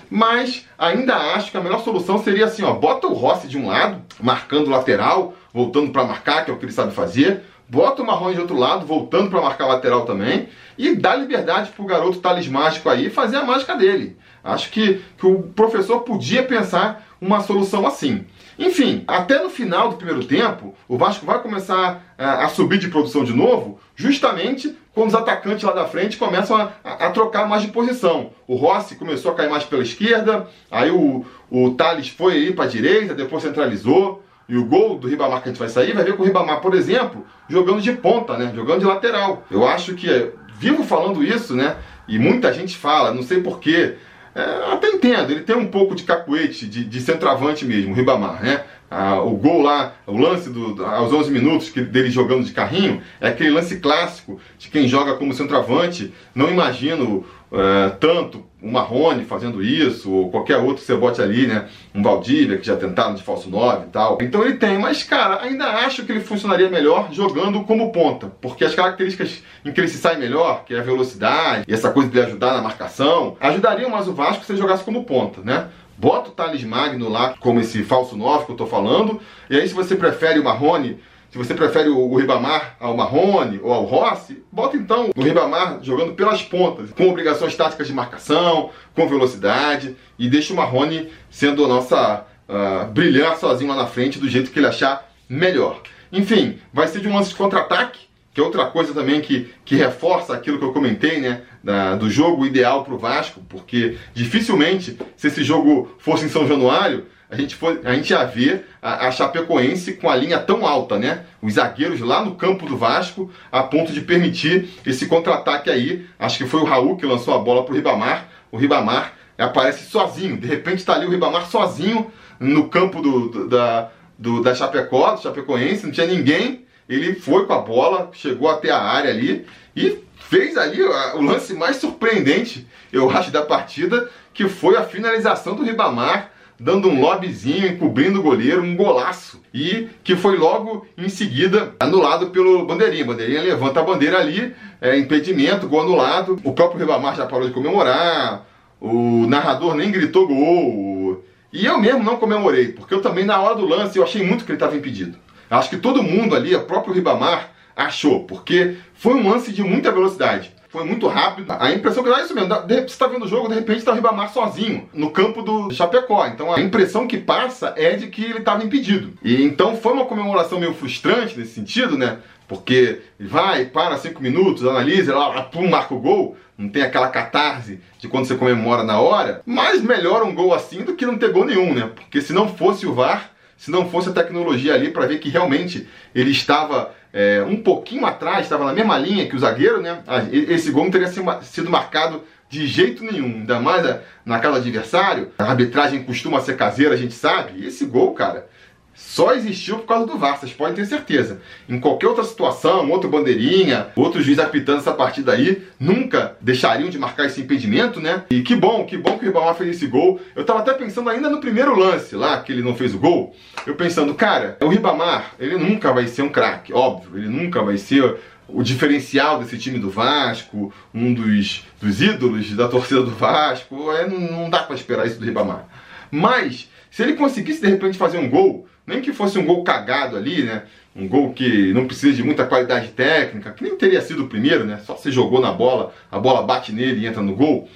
Mas 0.10 0.66
ainda 0.77 1.16
acho 1.16 1.51
que 1.51 1.57
a 1.57 1.62
melhor 1.62 1.83
solução 1.83 2.22
seria 2.24 2.45
assim, 2.45 2.63
ó, 2.63 2.74
bota 2.74 3.07
o 3.07 3.13
Rossi 3.13 3.48
de 3.48 3.57
um 3.57 3.68
lado, 3.68 4.01
marcando 4.21 4.69
lateral, 4.69 5.33
voltando 5.54 5.92
para 5.92 6.04
marcar, 6.04 6.44
que 6.44 6.51
é 6.51 6.54
o 6.54 6.57
que 6.57 6.66
ele 6.66 6.71
sabe 6.71 6.94
fazer. 6.94 7.42
Bota 7.68 8.04
o 8.04 8.06
Marrone 8.06 8.36
de 8.36 8.42
outro 8.42 8.57
lado, 8.57 8.86
voltando 8.86 9.30
para 9.30 9.42
marcar 9.42 9.66
lateral 9.66 10.06
também. 10.06 10.50
E 10.78 10.95
dá 10.95 11.16
liberdade 11.16 11.71
pro 11.71 11.86
garoto 11.86 12.19
talismático 12.19 12.88
aí 12.89 13.10
fazer 13.10 13.38
a 13.38 13.44
mágica 13.44 13.75
dele. 13.75 14.18
Acho 14.45 14.69
que, 14.69 15.01
que 15.18 15.25
o 15.25 15.42
professor 15.42 16.01
podia 16.01 16.44
pensar 16.44 17.03
uma 17.19 17.42
solução 17.42 17.88
assim. 17.88 18.25
Enfim, 18.59 19.03
até 19.07 19.42
no 19.42 19.50
final 19.50 19.89
do 19.89 19.95
primeiro 19.97 20.24
tempo, 20.24 20.75
o 20.88 20.97
Vasco 20.97 21.25
vai 21.25 21.42
começar 21.42 22.01
a, 22.15 22.24
é, 22.24 22.25
a 22.45 22.47
subir 22.47 22.77
de 22.77 22.88
produção 22.88 23.24
de 23.24 23.33
novo, 23.33 23.80
justamente 23.95 24.77
quando 24.94 25.09
os 25.09 25.15
atacantes 25.15 25.63
lá 25.63 25.74
da 25.74 25.86
frente 25.86 26.15
começam 26.15 26.56
a, 26.56 26.71
a, 26.83 27.07
a, 27.07 27.09
trocar 27.09 27.50
mais 27.50 27.63
de 27.63 27.69
posição. 27.69 28.30
O 28.47 28.56
Rossi 28.56 28.95
começou 28.95 29.31
a 29.31 29.36
cair 29.36 29.50
mais 29.50 29.63
pela 29.63 29.81
esquerda, 29.81 30.47
aí 30.71 30.92
o, 30.92 31.25
o 31.50 31.71
Thales 31.71 32.07
foi 32.09 32.33
aí 32.33 32.53
para 32.53 32.65
a 32.65 32.69
direita, 32.69 33.15
depois 33.15 33.44
centralizou. 33.44 34.24
E 34.47 34.56
o 34.56 34.63
gol 34.63 35.00
do 35.00 35.07
Ribamar 35.07 35.42
que 35.42 35.50
a 35.50 35.51
gente 35.51 35.59
vai 35.59 35.69
sair, 35.69 35.94
vai 35.94 36.03
ver 36.03 36.15
com 36.15 36.21
o 36.21 36.25
Ribamar, 36.25 36.62
por 36.62 36.75
exemplo, 36.75 37.25
jogando 37.50 37.81
de 37.81 37.92
ponta, 37.94 38.38
né? 38.38 38.51
Jogando 38.56 38.81
de 38.81 38.86
lateral. 38.86 39.44
Eu 39.50 39.68
acho 39.68 39.95
que, 39.95 40.31
vivo 40.59 40.83
falando 40.83 41.24
isso, 41.24 41.56
né? 41.56 41.75
E 42.07 42.19
muita 42.19 42.53
gente 42.53 42.77
fala, 42.77 43.11
não 43.11 43.23
sei 43.23 43.42
porquê, 43.42 43.95
é, 44.35 44.73
até 44.73 44.89
entendo, 44.89 45.31
ele 45.31 45.42
tem 45.42 45.56
um 45.56 45.68
pouco 45.68 45.95
de 45.95 46.04
cacuete, 46.04 46.68
de, 46.68 46.83
de 46.83 47.01
centroavante 47.01 47.63
mesmo, 47.63 47.94
o 47.94 47.95
Ribamar, 47.95 48.44
né? 48.44 48.65
Ah, 48.92 49.19
o 49.21 49.31
gol 49.31 49.61
lá, 49.61 49.95
o 50.06 50.18
lance 50.18 50.49
do, 50.49 50.85
aos 50.85 51.11
11 51.11 51.31
minutos 51.31 51.69
que, 51.69 51.81
dele 51.81 52.11
jogando 52.11 52.44
de 52.44 52.51
carrinho, 52.51 53.01
é 53.19 53.30
aquele 53.30 53.49
lance 53.49 53.80
clássico 53.80 54.39
de 54.59 54.69
quem 54.69 54.87
joga 54.87 55.15
como 55.15 55.33
centroavante. 55.33 56.13
Não 56.35 56.49
imagino 56.49 57.25
é, 57.56 57.90
tanto 57.90 58.45
o 58.62 58.71
Marrone 58.71 59.24
fazendo 59.26 59.62
isso, 59.64 60.12
ou 60.12 60.31
qualquer 60.31 60.57
outro 60.57 60.78
que 60.78 60.81
você 60.81 60.95
bote 60.95 61.21
ali, 61.21 61.45
né? 61.45 61.68
Um 61.94 62.02
Valdívia, 62.02 62.57
que 62.57 62.66
já 62.66 62.76
tentaram 62.76 63.14
de 63.14 63.21
falso 63.21 63.50
9 63.50 63.85
e 63.85 63.90
tal. 63.90 64.18
Então 64.21 64.44
ele 64.44 64.56
tem, 64.56 64.78
mas 64.80 65.04
cara, 65.04 65.44
ainda 65.44 65.66
acho 65.66 66.04
que 66.04 66.12
ele 66.12 66.19
funcionaria 66.19 66.69
melhor 66.69 67.09
jogando 67.12 67.64
como 67.64 67.92
ponta, 67.92 68.28
porque 68.42 68.66
as 68.66 68.74
características 68.74 69.44
em 69.64 69.71
que 69.71 69.80
ele 69.80 69.88
se 69.88 69.97
sai 69.97 70.18
melhor, 70.18 70.66
que 70.66 70.74
é 70.74 70.80
a 70.80 70.83
velocidade 70.83 71.64
e 71.68 71.74
essa 71.74 71.92
coisa 71.92 72.09
de 72.09 72.19
ajudar 72.19 72.54
na 72.54 72.62
marcação, 72.62 73.38
ajudariam 73.40 73.90
mais 73.90 74.07
o 74.07 74.14
Vasco 74.14 74.44
se 74.44 74.52
ele 74.52 74.59
jogasse 74.59 74.83
como 74.83 75.04
ponta, 75.04 75.42
né? 75.42 75.68
Bota 75.97 76.30
o 76.30 76.33
Thales 76.33 76.64
Magno 76.64 77.07
lá 77.07 77.35
como 77.40 77.59
esse 77.59 77.83
falso 77.83 78.18
9 78.18 78.45
que 78.45 78.52
eu 78.52 78.57
tô 78.57 78.66
falando, 78.66 79.19
e 79.50 79.56
aí 79.56 79.68
se 79.68 79.74
você 79.74 79.95
prefere 79.95 80.40
o 80.40 80.44
Marrone 80.44 81.00
se 81.35 81.37
você 81.37 81.54
prefere 81.54 81.89
o, 81.89 82.15
Ribamar 82.15 82.77
ao 82.80 82.95
Marrone 82.95 83.59
ou 83.61 83.73
ao 83.73 83.83
Rossi, 83.83 84.42
bota 84.49 84.77
então 84.77 85.09
o 85.13 85.21
Ribamar 85.21 85.80
jogando 85.81 86.13
pelas 86.13 86.42
pontas, 86.42 86.92
com 86.92 87.09
obrigações 87.09 87.54
táticas 87.57 87.87
de 87.87 87.94
marcação, 87.94 88.69
com 88.95 89.06
velocidade, 89.06 89.97
e 90.18 90.30
deixa 90.30 90.54
o 90.54 90.56
Marrone 90.56 91.09
sendo 91.30 91.65
a 91.65 91.68
nossa. 91.68 92.25
Uh, 92.47 92.85
brilhar 92.92 93.35
sozinho 93.37 93.71
lá 93.71 93.75
na 93.75 93.87
frente 93.87 94.19
do 94.19 94.30
jeito 94.30 94.51
que 94.51 94.59
ele 94.59 94.68
achar 94.68 95.11
melhor. 95.27 95.81
Enfim, 96.11 96.59
vai 96.71 96.87
ser 96.87 96.99
de 96.99 97.07
um 97.07 97.15
lance 97.15 97.30
de 97.30 97.35
contra-ataque, 97.35 98.01
que 98.31 98.39
é 98.39 98.44
outra 98.44 98.68
coisa 98.68 98.94
também 98.94 99.19
que, 99.19 99.51
que 99.65 99.75
reforça 99.75 100.31
aquilo 100.31 100.59
que 100.59 100.63
eu 100.63 100.71
comentei, 100.71 101.19
né? 101.19 101.42
Da, 101.63 101.95
do 101.95 102.07
jogo 102.07 102.45
ideal 102.45 102.83
para 102.83 102.94
o 102.94 102.99
Vasco, 102.99 103.42
porque 103.49 103.97
dificilmente, 104.13 104.95
se 105.18 105.27
esse 105.27 105.44
jogo 105.44 105.92
fosse 105.97 106.25
em 106.25 106.30
São 106.30 106.47
Januário, 106.47 107.07
a 107.35 107.37
gente, 107.37 107.56
foi, 107.56 107.81
a 107.83 107.94
gente 107.94 108.11
ia 108.11 108.23
ver 108.23 108.65
a, 108.81 109.07
a 109.07 109.11
Chapecoense 109.11 109.94
com 109.94 110.09
a 110.09 110.15
linha 110.15 110.39
tão 110.39 110.65
alta, 110.65 110.97
né? 110.97 111.25
Os 111.42 111.56
zagueiros 111.56 111.99
lá 111.99 112.23
no 112.23 112.35
campo 112.35 112.65
do 112.65 112.77
Vasco, 112.77 113.30
a 113.51 113.61
ponto 113.61 113.92
de 113.92 113.99
permitir 113.99 114.69
esse 114.85 115.06
contra-ataque 115.06 115.69
aí. 115.69 116.07
Acho 116.18 116.37
que 116.37 116.45
foi 116.45 116.61
o 116.61 116.63
Raul 116.63 116.95
que 116.95 117.06
lançou 117.06 117.33
a 117.33 117.39
bola 117.39 117.65
para 117.65 117.73
o 117.73 117.75
Ribamar. 117.75 118.30
O 118.51 118.57
Ribamar 118.57 119.13
aparece 119.37 119.89
sozinho, 119.89 120.37
de 120.37 120.47
repente 120.47 120.80
está 120.80 120.94
ali 120.94 121.06
o 121.06 121.09
Ribamar 121.09 121.47
sozinho 121.47 122.09
no 122.39 122.69
campo 122.69 123.01
do, 123.01 123.27
do 123.27 123.49
da, 123.49 123.92
do, 124.18 124.42
da 124.42 124.56
Chapecó, 124.56 125.11
do 125.11 125.21
Chapecoense, 125.21 125.85
não 125.85 125.92
tinha 125.92 126.07
ninguém. 126.07 126.65
Ele 126.87 127.15
foi 127.15 127.45
com 127.45 127.54
a 127.54 127.59
bola, 127.59 128.11
chegou 128.13 128.49
até 128.49 128.71
a 128.71 128.81
área 128.81 129.09
ali 129.09 129.45
e 129.75 130.01
fez 130.30 130.57
ali 130.57 130.81
o 130.81 131.21
lance 131.21 131.54
mais 131.54 131.75
surpreendente, 131.77 132.65
eu 132.94 133.09
acho, 133.09 133.30
da 133.30 133.42
partida, 133.42 134.09
que 134.33 134.47
foi 134.47 134.77
a 134.77 134.83
finalização 134.83 135.54
do 135.54 135.63
Ribamar 135.63 136.31
dando 136.59 136.88
um 136.88 137.00
lobbyzinho, 137.00 137.68
encobrindo 137.68 138.19
o 138.19 138.24
goleiro, 138.24 138.62
um 138.62 138.76
golaço. 138.76 139.42
E 139.54 139.90
que 140.04 140.16
foi 140.16 140.38
logo 140.38 140.85
em 140.97 141.09
seguida 141.09 141.74
anulado 141.80 142.28
pelo 142.28 142.66
Bandeirinha. 142.66 143.06
Bandeirinha 143.06 143.42
levanta 143.42 143.80
a 143.80 143.83
bandeira 143.83 144.19
ali, 144.19 144.54
é, 144.81 144.97
impedimento, 144.97 145.68
gol 145.68 145.81
anulado. 145.81 146.40
O 146.44 146.54
próprio 146.54 146.80
Ribamar 146.80 147.16
já 147.16 147.26
parou 147.26 147.47
de 147.47 147.54
comemorar, 147.54 148.45
o 148.80 149.26
narrador 149.28 149.76
nem 149.76 149.92
gritou 149.92 150.28
gol. 150.28 151.24
E 151.52 151.66
eu 151.66 151.78
mesmo 151.78 152.04
não 152.04 152.18
comemorei, 152.18 152.69
porque 152.69 152.94
eu 152.94 153.02
também 153.02 153.26
na 153.26 153.40
hora 153.40 153.56
do 153.56 153.66
lance 153.66 153.97
eu 153.97 154.04
achei 154.04 154.26
muito 154.26 154.44
que 154.44 154.52
ele 154.52 154.57
estava 154.57 154.76
impedido. 154.76 155.18
Acho 155.50 155.69
que 155.69 155.78
todo 155.78 156.04
mundo 156.04 156.35
ali, 156.35 156.56
o 156.56 156.62
próprio 156.62 156.94
Ribamar, 156.94 157.52
achou, 157.76 158.24
porque 158.24 158.78
foi 158.94 159.14
um 159.14 159.30
lance 159.30 159.52
de 159.52 159.64
muita 159.64 159.92
velocidade. 159.92 160.55
Foi 160.76 160.84
muito 160.84 161.08
rápido. 161.08 161.54
A 161.58 161.72
impressão 161.72 162.04
que 162.04 162.10
dá 162.10 162.20
é 162.20 162.24
isso 162.26 162.36
mesmo. 162.36 162.50
Você 162.50 162.74
está 162.82 163.08
vendo 163.08 163.24
o 163.24 163.28
jogo, 163.30 163.48
de 163.48 163.56
repente 163.56 163.78
está 163.78 163.94
o 163.94 163.96
Ribamar 163.96 164.34
sozinho 164.34 164.90
no 164.94 165.10
campo 165.10 165.42
do 165.42 165.72
Chapecó. 165.72 166.28
Então 166.28 166.54
a 166.54 166.60
impressão 166.60 167.08
que 167.08 167.18
passa 167.18 167.74
é 167.78 167.96
de 167.96 168.08
que 168.08 168.26
ele 168.26 168.40
estava 168.40 168.62
impedido. 168.62 169.14
E 169.24 169.42
então 169.42 169.78
foi 169.78 169.94
uma 169.94 170.04
comemoração 170.04 170.60
meio 170.60 170.74
frustrante 170.74 171.40
nesse 171.40 171.54
sentido, 171.54 171.98
né? 171.98 172.18
Porque 172.46 173.00
vai, 173.18 173.64
para 173.64 173.98
cinco 173.98 174.22
minutos, 174.22 174.66
analisa, 174.66 175.16
lá, 175.16 175.44
pum, 175.44 175.70
marca 175.70 175.96
o 175.96 176.00
gol. 176.00 176.36
Não 176.58 176.68
tem 176.68 176.82
aquela 176.82 177.08
catarse 177.08 177.80
de 177.98 178.10
quando 178.10 178.26
você 178.26 178.36
comemora 178.36 178.84
na 178.84 179.00
hora. 179.00 179.42
Mas 179.46 179.82
melhor 179.82 180.24
um 180.24 180.36
gol 180.36 180.54
assim 180.54 180.84
do 180.84 180.94
que 180.94 181.06
não 181.06 181.18
ter 181.18 181.32
gol 181.32 181.46
nenhum, 181.46 181.74
né? 181.74 181.90
Porque 181.96 182.20
se 182.20 182.34
não 182.34 182.50
fosse 182.50 182.86
o 182.86 182.94
VAR, 182.94 183.32
se 183.56 183.72
não 183.72 183.90
fosse 183.90 184.10
a 184.10 184.14
tecnologia 184.14 184.74
ali 184.74 184.92
para 184.92 185.08
ver 185.08 185.20
que 185.20 185.30
realmente 185.30 185.88
ele 186.14 186.32
estava 186.32 186.94
é, 187.16 187.42
um 187.42 187.56
pouquinho 187.56 188.06
atrás, 188.06 188.42
estava 188.42 188.66
na 188.66 188.74
mesma 188.74 188.98
linha 188.98 189.26
que 189.26 189.38
o 189.38 189.40
zagueiro, 189.40 189.81
né? 189.81 190.00
Ah, 190.06 190.22
esse 190.30 190.69
gol 190.69 190.84
não 190.84 190.92
teria 190.92 191.07
sido 191.07 191.72
marcado 191.72 192.22
de 192.50 192.68
jeito 192.68 193.06
nenhum, 193.06 193.38
ainda 193.38 193.57
mais 193.57 194.00
na 194.26 194.38
casa 194.38 194.56
do 194.56 194.60
adversário. 194.60 195.31
A 195.40 195.45
arbitragem 195.45 196.04
costuma 196.04 196.42
ser 196.42 196.57
caseira, 196.57 196.94
a 196.94 196.98
gente 196.98 197.14
sabe. 197.14 197.54
E 197.62 197.68
esse 197.68 197.86
gol, 197.86 198.14
cara, 198.14 198.48
só 198.95 199.33
existiu 199.33 199.80
por 199.80 199.87
causa 199.87 200.07
do 200.07 200.18
VAR, 200.18 200.40
vocês 200.40 200.54
podem 200.54 200.73
ter 200.73 200.85
certeza. 200.85 201.42
Em 201.68 201.80
qualquer 201.80 202.07
outra 202.07 202.23
situação, 202.23 202.90
outro 202.90 203.09
bandeirinha, 203.09 203.87
outro 203.95 204.21
juiz 204.21 204.40
apitando 204.40 204.80
essa 204.80 204.94
partida 204.94 205.33
aí, 205.33 205.68
nunca 205.78 206.37
deixariam 206.40 206.90
de 206.90 206.97
marcar 206.97 207.25
esse 207.25 207.42
impedimento, 207.42 207.99
né? 207.99 208.23
E 208.30 208.42
que 208.42 208.56
bom, 208.56 208.85
que 208.85 208.97
bom 208.97 209.18
que 209.18 209.25
o 209.25 209.28
Ribamar 209.28 209.54
fez 209.56 209.75
esse 209.75 209.87
gol. 209.87 210.21
Eu 210.33 210.45
tava 210.45 210.59
até 210.59 210.73
pensando 210.73 211.09
ainda 211.09 211.30
no 211.30 211.42
primeiro 211.42 211.78
lance 211.78 212.16
lá, 212.16 212.42
que 212.42 212.54
ele 212.54 212.64
não 212.64 212.73
fez 212.73 212.95
o 212.95 212.97
gol. 212.97 213.35
Eu 213.68 213.75
pensando, 213.75 214.14
cara, 214.16 214.57
o 214.61 214.69
Ribamar, 214.69 215.33
ele 215.37 215.57
nunca 215.57 215.92
vai 215.92 216.07
ser 216.07 216.21
um 216.21 216.30
craque, 216.30 216.73
óbvio, 216.73 217.18
ele 217.18 217.28
nunca 217.28 217.61
vai 217.61 217.78
ser 217.78 218.18
o 218.47 218.64
diferencial 218.64 219.40
desse 219.40 219.57
time 219.57 219.80
do 219.80 219.90
Vasco, 219.90 220.73
um 220.94 221.14
dos, 221.14 221.66
dos 221.81 222.02
ídolos 222.02 222.52
da 222.54 222.68
torcida 222.68 223.02
do 223.02 223.11
Vasco. 223.11 223.92
É, 223.92 224.07
não, 224.07 224.19
não 224.19 224.49
dá 224.49 224.64
para 224.64 224.75
esperar 224.75 225.06
isso 225.06 225.19
do 225.19 225.25
Ribamar. 225.25 225.68
Mas, 226.11 226.69
se 226.95 227.04
ele 227.04 227.11
conseguisse 227.11 227.59
de 227.59 227.68
repente 227.68 227.97
fazer 227.97 228.18
um 228.18 228.30
gol 228.30 228.69
nem 228.87 229.02
que 229.02 229.11
fosse 229.11 229.37
um 229.37 229.45
gol 229.45 229.66
cagado 229.66 230.16
ali, 230.16 230.44
né? 230.44 230.64
Um 230.95 231.09
gol 231.09 231.33
que 231.33 231.73
não 231.73 231.87
precisa 231.87 232.16
de 232.16 232.23
muita 232.23 232.45
qualidade 232.45 232.87
técnica, 232.87 233.52
que 233.52 233.66
nem 233.66 233.75
teria 233.75 233.99
sido 233.99 234.23
o 234.23 234.28
primeiro, 234.30 234.64
né? 234.64 234.80
Só 234.85 234.95
você 234.95 235.11
jogou 235.11 235.42
na 235.42 235.52
bola, 235.52 235.94
a 236.09 236.18
bola 236.18 236.44
bate 236.44 236.71
nele 236.71 237.02
e 237.02 237.06
entra 237.06 237.21
no 237.21 237.35
gol. 237.35 237.68